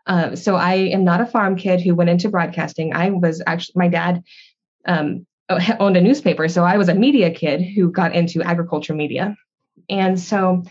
Uh, 0.07 0.35
so 0.35 0.55
I 0.55 0.73
am 0.73 1.03
not 1.03 1.21
a 1.21 1.27
farm 1.27 1.55
kid 1.55 1.81
who 1.81 1.93
went 1.93 2.09
into 2.09 2.29
broadcasting. 2.29 2.93
I 2.93 3.11
was 3.11 3.41
actually 3.45 3.73
my 3.75 3.87
dad 3.87 4.23
um, 4.87 5.27
owned 5.79 5.97
a 5.97 6.01
newspaper, 6.01 6.47
so 6.47 6.63
I 6.63 6.77
was 6.77 6.89
a 6.89 6.95
media 6.95 7.29
kid 7.31 7.61
who 7.61 7.91
got 7.91 8.15
into 8.15 8.41
agriculture 8.41 8.95
media, 8.95 9.35
and 9.89 10.19
so 10.19 10.63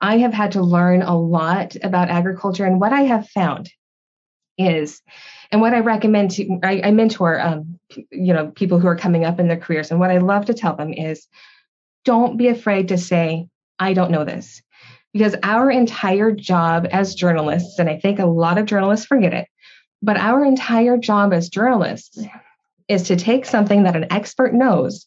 I 0.00 0.18
have 0.18 0.32
had 0.32 0.52
to 0.52 0.62
learn 0.62 1.02
a 1.02 1.16
lot 1.16 1.76
about 1.84 2.10
agriculture. 2.10 2.64
And 2.64 2.80
what 2.80 2.92
I 2.92 3.02
have 3.02 3.28
found 3.28 3.70
is, 4.58 5.00
and 5.52 5.60
what 5.60 5.74
I 5.74 5.78
recommend 5.78 6.32
to 6.32 6.58
I, 6.64 6.80
I 6.82 6.90
mentor, 6.90 7.40
um, 7.40 7.78
you 8.10 8.34
know, 8.34 8.48
people 8.48 8.80
who 8.80 8.88
are 8.88 8.96
coming 8.96 9.24
up 9.24 9.38
in 9.38 9.46
their 9.46 9.56
careers, 9.56 9.92
and 9.92 10.00
what 10.00 10.10
I 10.10 10.18
love 10.18 10.46
to 10.46 10.54
tell 10.54 10.74
them 10.74 10.92
is 10.92 11.28
don't 12.04 12.36
be 12.36 12.48
afraid 12.48 12.88
to 12.88 12.98
say, 12.98 13.48
I 13.78 13.92
don't 13.92 14.10
know 14.10 14.24
this. 14.24 14.62
Because 15.12 15.36
our 15.42 15.70
entire 15.70 16.32
job 16.32 16.86
as 16.90 17.14
journalists, 17.14 17.78
and 17.78 17.88
I 17.88 17.98
think 17.98 18.18
a 18.18 18.26
lot 18.26 18.56
of 18.56 18.66
journalists 18.66 19.06
forget 19.06 19.34
it, 19.34 19.46
but 20.00 20.16
our 20.16 20.44
entire 20.44 20.96
job 20.96 21.32
as 21.32 21.48
journalists 21.48 22.18
is 22.88 23.04
to 23.04 23.16
take 23.16 23.44
something 23.44 23.82
that 23.82 23.96
an 23.96 24.10
expert 24.10 24.54
knows 24.54 25.06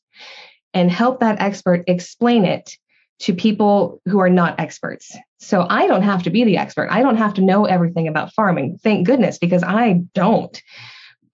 and 0.74 0.92
help 0.92 1.22
that 1.22 1.42
expert 1.42 1.84
explain 1.88 2.46
it 2.46 2.78
to 3.20 3.34
people 3.34 4.02
who 4.06 4.20
are 4.20 4.30
not 4.30 4.60
experts. 4.60 5.16
So 5.40 5.66
I 5.70 5.88
don't 5.88 6.04
have 6.04 6.24
to 6.24 6.30
be 6.30 6.44
the 6.44 6.58
expert. 6.58 6.90
I 6.92 7.02
don't 7.02 7.18
have 7.18 7.34
to 7.36 7.42
know 7.42 7.66
everything 7.66 8.08
about 8.08 8.34
farming. 8.34 8.80
Thank 8.84 9.08
goodness, 9.08 9.38
because 9.38 9.64
I 9.64 10.02
don't. 10.14 10.62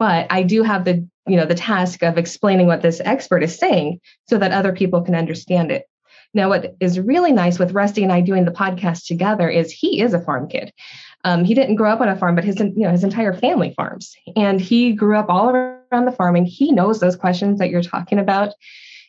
But 0.01 0.25
I 0.31 0.41
do 0.41 0.63
have 0.63 0.83
the 0.83 1.07
you 1.27 1.37
know 1.37 1.45
the 1.45 1.53
task 1.53 2.01
of 2.01 2.17
explaining 2.17 2.65
what 2.65 2.81
this 2.81 2.99
expert 3.05 3.43
is 3.43 3.55
saying 3.55 3.99
so 4.27 4.39
that 4.39 4.51
other 4.51 4.73
people 4.73 5.03
can 5.03 5.13
understand 5.13 5.71
it. 5.71 5.85
Now 6.33 6.49
what 6.49 6.75
is 6.79 6.99
really 6.99 7.31
nice 7.31 7.59
with 7.59 7.73
rusty 7.73 8.01
and 8.01 8.11
i 8.11 8.19
doing 8.19 8.45
the 8.45 8.51
podcast 8.51 9.05
together 9.05 9.47
is 9.47 9.71
he 9.71 10.01
is 10.01 10.15
a 10.15 10.19
farm 10.19 10.47
kid. 10.47 10.73
Um, 11.23 11.43
he 11.43 11.53
didn't 11.53 11.75
grow 11.75 11.91
up 11.91 12.01
on 12.01 12.09
a 12.09 12.15
farm 12.15 12.33
but 12.33 12.43
his 12.43 12.59
you 12.59 12.73
know 12.77 12.89
his 12.89 13.03
entire 13.03 13.31
family 13.31 13.75
farms. 13.77 14.11
And 14.35 14.59
he 14.59 14.91
grew 14.91 15.19
up 15.19 15.27
all 15.29 15.51
around 15.51 16.05
the 16.05 16.17
farming 16.17 16.45
he 16.45 16.71
knows 16.71 16.99
those 16.99 17.15
questions 17.15 17.59
that 17.59 17.69
you're 17.69 17.83
talking 17.83 18.17
about. 18.17 18.55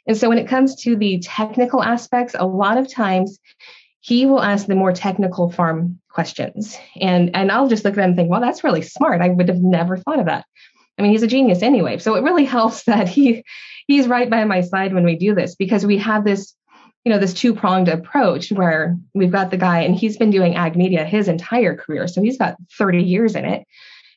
And 0.07 0.15
so 0.15 0.29
when 0.29 0.37
it 0.37 0.47
comes 0.47 0.75
to 0.83 0.95
the 0.95 1.21
technical 1.21 1.83
aspects 1.83 2.37
a 2.39 2.45
lot 2.45 2.77
of 2.77 2.87
times 2.87 3.39
he 4.01 4.27
will 4.27 4.43
ask 4.43 4.67
the 4.67 4.75
more 4.75 4.93
technical 4.93 5.51
farm 5.51 5.99
questions. 6.11 6.77
And 7.01 7.35
and 7.35 7.51
i'll 7.51 7.69
just 7.69 7.83
look 7.83 7.95
at 7.95 8.01
him 8.01 8.11
and 8.11 8.17
think 8.17 8.31
well 8.31 8.43
that's 8.43 8.63
really 8.63 8.83
smart. 8.83 9.23
I 9.23 9.31
would 9.31 9.49
have 9.49 9.63
never 9.63 9.97
thought 9.97 10.19
of 10.19 10.27
that 10.27 10.45
I 10.99 11.03
mean, 11.03 11.13
he's 11.13 11.23
a 11.23 11.29
genius 11.29 11.63
anyway. 11.63 11.99
So 11.99 12.15
it 12.15 12.23
really 12.23 12.45
helps 12.57 12.85
that 12.85 13.09
he 13.09 13.45
he's 13.87 14.07
right 14.07 14.29
by 14.29 14.45
my 14.45 14.61
side 14.61 14.95
when 14.95 15.05
we 15.05 15.17
do 15.17 15.35
this 15.35 15.55
because 15.55 15.85
we 15.85 15.99
have 15.99 16.25
this, 16.25 16.55
you 17.05 17.13
know, 17.13 17.19
this 17.19 17.35
two-pronged 17.35 17.89
approach 17.89 18.53
where 18.53 18.97
we've 19.13 19.33
got 19.33 19.51
the 19.51 19.57
guy 19.57 19.81
and 19.81 19.95
he's 19.95 20.17
been 20.17 20.31
doing 20.31 20.55
ag 20.55 20.77
media 20.77 21.05
his 21.05 21.29
entire 21.29 21.77
career. 21.77 22.07
So 22.07 22.23
he's 22.23 22.39
got 22.39 22.57
30 22.79 23.03
years 23.03 23.35
in 23.35 23.45
it. 23.45 23.67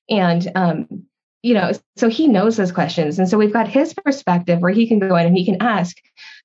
And 0.10 0.52
um, 0.56 1.06
you 1.46 1.54
know, 1.54 1.72
so 1.96 2.10
he 2.10 2.28
knows 2.28 2.58
those 2.58 2.72
questions. 2.72 3.20
And 3.20 3.30
so 3.30 3.38
we've 3.38 3.54
got 3.54 3.68
his 3.68 3.94
perspective 3.94 4.62
where 4.62 4.72
he 4.72 4.88
can 4.88 4.98
go 4.98 5.16
in 5.16 5.28
and 5.28 5.38
he 5.38 5.46
can 5.46 5.62
ask 5.62 5.96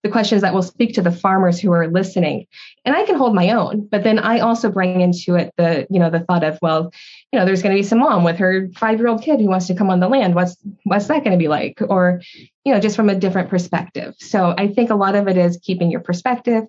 the 0.02 0.10
questions 0.10 0.42
that 0.42 0.52
will 0.52 0.62
speak 0.62 0.92
to 0.94 1.00
the 1.00 1.10
farmers 1.10 1.58
who 1.58 1.72
are 1.72 1.88
listening. 1.88 2.46
And 2.84 2.94
I 2.94 3.04
can 3.04 3.14
hold 3.14 3.34
my 3.34 3.48
own, 3.52 3.88
but 3.90 4.04
then 4.04 4.18
I 4.18 4.40
also 4.40 4.70
bring 4.70 5.00
into 5.00 5.36
it 5.36 5.54
the, 5.56 5.86
you 5.88 5.98
know, 5.98 6.10
the 6.10 6.20
thought 6.20 6.44
of, 6.44 6.58
well, 6.60 6.92
you 7.32 7.38
know, 7.38 7.46
there's 7.46 7.62
going 7.62 7.74
to 7.74 7.80
be 7.80 7.88
some 7.88 8.00
mom 8.00 8.24
with 8.24 8.36
her 8.36 8.68
five-year-old 8.76 9.22
kid 9.22 9.40
who 9.40 9.48
wants 9.48 9.68
to 9.68 9.74
come 9.74 9.88
on 9.88 10.00
the 10.00 10.08
land. 10.08 10.34
What's 10.34 10.58
what's 10.84 11.06
that 11.06 11.24
going 11.24 11.32
to 11.32 11.42
be 11.42 11.48
like? 11.48 11.80
Or, 11.80 12.20
you 12.66 12.74
know, 12.74 12.78
just 12.78 12.96
from 12.96 13.08
a 13.08 13.14
different 13.14 13.48
perspective. 13.48 14.14
So 14.18 14.54
I 14.58 14.68
think 14.68 14.90
a 14.90 14.96
lot 14.96 15.14
of 15.14 15.28
it 15.28 15.38
is 15.38 15.58
keeping 15.62 15.90
your 15.90 16.00
perspective, 16.00 16.64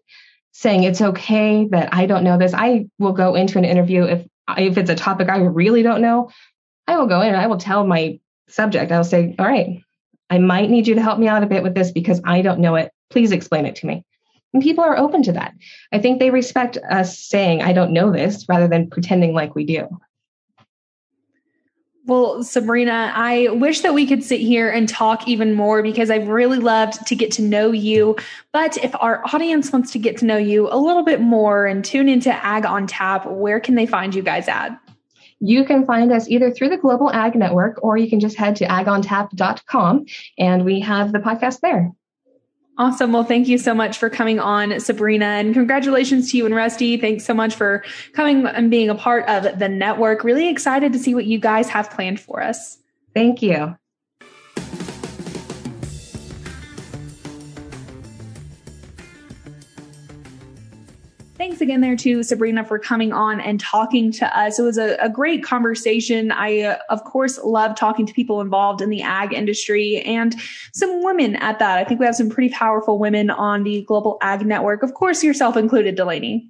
saying 0.54 0.84
it's 0.84 1.02
okay 1.02 1.68
that 1.72 1.94
I 1.94 2.06
don't 2.06 2.24
know 2.24 2.38
this. 2.38 2.54
I 2.54 2.86
will 2.98 3.12
go 3.12 3.36
into 3.36 3.58
an 3.58 3.66
interview 3.66 4.04
if 4.04 4.26
if 4.58 4.78
it's 4.78 4.90
a 4.90 4.96
topic 4.96 5.30
I 5.30 5.40
really 5.40 5.84
don't 5.84 6.02
know. 6.02 6.30
I 6.92 6.98
will 6.98 7.08
go 7.08 7.22
in 7.22 7.30
and 7.30 7.38
I 7.38 7.48
will 7.48 7.58
tell 7.58 7.86
my 7.88 8.20
subject. 8.48 8.92
I'll 8.92 9.04
say, 9.04 9.34
"All 9.40 9.46
right, 9.46 9.82
I 10.30 10.38
might 10.40 10.70
need 10.70 10.88
you 10.88 10.96
to 10.96 11.02
help 11.02 11.20
me 11.20 11.28
out 11.28 11.42
a 11.42 11.48
bit 11.48 11.64
with 11.64 11.74
this 11.74 11.92
because 11.92 12.22
I 12.26 12.42
don't 12.42 12.60
know 12.60 12.76
it. 12.76 12.92
Please 13.10 13.32
explain 13.32 13.66
it 13.66 13.76
to 13.78 13.88
me." 13.88 14.04
And 14.54 14.62
people 14.62 14.84
are 14.84 14.98
open 14.98 15.24
to 15.24 15.32
that. 15.32 15.54
I 15.94 16.00
think 16.00 16.20
they 16.20 16.30
respect 16.30 16.78
us 16.90 17.18
saying, 17.18 17.62
"I 17.62 17.72
don't 17.72 17.94
know 17.94 18.12
this," 18.12 18.46
rather 18.50 18.68
than 18.68 18.90
pretending 18.90 19.34
like 19.34 19.56
we 19.56 19.64
do. 19.64 19.88
Well, 22.08 22.44
Sabrina, 22.44 23.14
I 23.16 23.48
wish 23.52 23.82
that 23.82 23.94
we 23.94 24.06
could 24.06 24.24
sit 24.24 24.42
here 24.42 24.70
and 24.70 24.90
talk 24.90 25.28
even 25.30 25.54
more 25.54 25.82
because 25.82 26.10
I've 26.10 26.28
really 26.28 26.58
loved 26.58 27.08
to 27.08 27.16
get 27.16 27.32
to 27.34 27.42
know 27.42 27.72
you. 27.72 28.18
But 28.52 28.84
if 28.84 28.94
our 29.00 29.24
audience 29.34 29.72
wants 29.72 29.92
to 29.92 30.00
get 30.00 30.18
to 30.18 30.26
know 30.26 30.38
you 30.38 30.68
a 30.70 30.76
little 30.76 31.04
bit 31.04 31.22
more 31.22 31.68
and 31.68 31.86
tune 31.86 32.10
into 32.10 32.34
Ag 32.34 32.66
on 32.66 32.86
Tap, 32.88 33.28
where 33.28 33.62
can 33.62 33.76
they 33.76 33.86
find 33.86 34.14
you 34.14 34.24
guys 34.24 34.50
at? 34.50 34.78
You 35.42 35.66
can 35.66 35.86
find 35.86 36.12
us 36.12 36.30
either 36.30 36.52
through 36.52 36.70
the 36.70 36.78
Global 36.78 37.12
Ag 37.12 37.36
Network 37.36 37.84
or 37.84 37.98
you 37.98 38.10
can 38.10 38.20
just 38.20 38.38
head 38.38 38.56
to 38.58 38.66
agontap.com 38.66 40.06
and 40.38 40.64
we 40.64 40.80
have 40.82 41.12
the 41.12 41.20
podcast 41.20 41.62
there. 41.62 41.92
Awesome. 42.78 43.12
Well, 43.12 43.24
thank 43.24 43.48
you 43.48 43.58
so 43.58 43.74
much 43.74 43.98
for 43.98 44.10
coming 44.10 44.40
on, 44.40 44.80
Sabrina, 44.80 45.26
and 45.26 45.54
congratulations 45.54 46.32
to 46.32 46.38
you 46.38 46.46
and 46.46 46.56
Rusty. 46.56 46.98
Thanks 46.98 47.26
so 47.26 47.34
much 47.34 47.54
for 47.54 47.84
coming 48.14 48.46
and 48.46 48.72
being 48.72 48.90
a 48.90 48.96
part 48.96 49.28
of 49.28 49.60
the 49.60 49.68
network. 49.68 50.24
Really 50.24 50.48
excited 50.48 50.94
to 50.94 51.00
see 51.00 51.14
what 51.14 51.26
you 51.26 51.38
guys 51.38 51.70
have 51.70 51.92
planned 51.92 52.20
for 52.20 52.42
us. 52.42 52.78
Thank 53.14 53.42
you. 53.42 53.76
Thanks 61.42 61.60
again 61.60 61.82
there 61.82 61.96
to 61.96 62.22
Sabrina 62.22 62.64
for 62.64 62.78
coming 62.78 63.14
on 63.14 63.42
and 63.42 63.60
talking 63.60 64.12
to 64.12 64.40
us. 64.40 64.60
It 64.60 64.62
was 64.62 64.78
a, 64.78 64.96
a 64.98 65.10
great 65.10 65.44
conversation. 65.44 66.32
I, 66.32 66.62
uh, 66.62 66.78
of 66.92 67.04
course, 67.04 67.40
love 67.44 67.76
talking 67.76 68.06
to 68.06 68.14
people 68.14 68.42
involved 68.42 68.80
in 68.80 68.92
the 68.92 69.02
ag 69.02 69.34
industry 69.34 70.02
and 70.02 70.36
some 70.72 71.04
women 71.04 71.36
at 71.38 71.58
that. 71.58 71.80
I 71.80 71.84
think 71.84 72.00
we 72.00 72.06
have 72.06 72.14
some 72.14 72.30
pretty 72.30 72.54
powerful 72.54 73.00
women 73.00 73.32
on 73.32 73.64
the 73.64 73.82
Global 73.88 74.20
Ag 74.22 74.46
Network, 74.46 74.84
of 74.84 74.94
course, 74.94 75.24
yourself 75.24 75.58
included, 75.58 75.96
Delaney. 75.96 76.48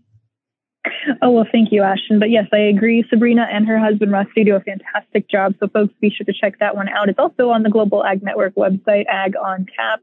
Oh, 1.21 1.31
well, 1.31 1.47
thank 1.49 1.71
you, 1.71 1.83
Ashton. 1.83 2.19
But 2.19 2.29
yes, 2.29 2.47
I 2.51 2.57
agree. 2.57 3.05
Sabrina 3.09 3.47
and 3.49 3.65
her 3.69 3.79
husband, 3.79 4.11
Rusty, 4.11 4.43
do 4.43 4.57
a 4.57 4.59
fantastic 4.59 5.29
job. 5.29 5.53
So, 5.61 5.69
folks, 5.69 5.93
be 6.01 6.09
sure 6.09 6.25
to 6.25 6.33
check 6.33 6.59
that 6.59 6.75
one 6.75 6.89
out. 6.89 7.07
It's 7.07 7.17
also 7.17 7.51
on 7.51 7.63
the 7.63 7.69
Global 7.69 8.03
Ag 8.03 8.23
Network 8.23 8.55
website, 8.55 9.05
Ag 9.07 9.35
on 9.37 9.67
Tap. 9.73 10.01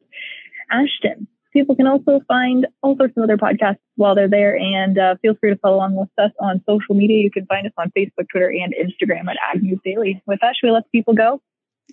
Ashton, 0.70 1.26
people 1.52 1.76
can 1.76 1.86
also 1.86 2.20
find 2.28 2.66
all 2.82 2.96
sorts 2.96 3.16
of 3.16 3.22
other 3.22 3.36
podcasts 3.36 3.78
while 3.96 4.14
they're 4.14 4.28
there. 4.28 4.56
And 4.56 4.98
uh, 4.98 5.16
feel 5.22 5.34
free 5.40 5.50
to 5.50 5.56
follow 5.56 5.76
along 5.76 5.96
with 5.96 6.08
us 6.18 6.32
on 6.40 6.62
social 6.68 6.94
media. 6.94 7.22
You 7.22 7.30
can 7.30 7.46
find 7.46 7.66
us 7.66 7.72
on 7.78 7.92
Facebook, 7.96 8.28
Twitter, 8.30 8.50
and 8.50 8.74
Instagram 8.74 9.28
at 9.28 9.36
Ag 9.54 9.62
News 9.62 9.80
Daily. 9.84 10.22
With 10.26 10.40
that, 10.40 10.54
should 10.56 10.68
we 10.68 10.72
let 10.72 10.90
people 10.92 11.14
go? 11.14 11.40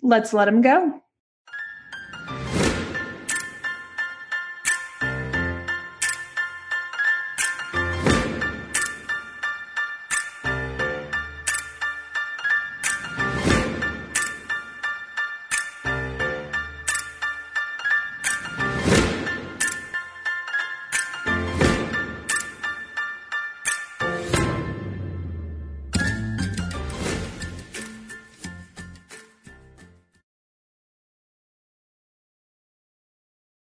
Let's 0.01 0.33
let 0.33 0.45
them 0.45 0.61
go. 0.61 1.01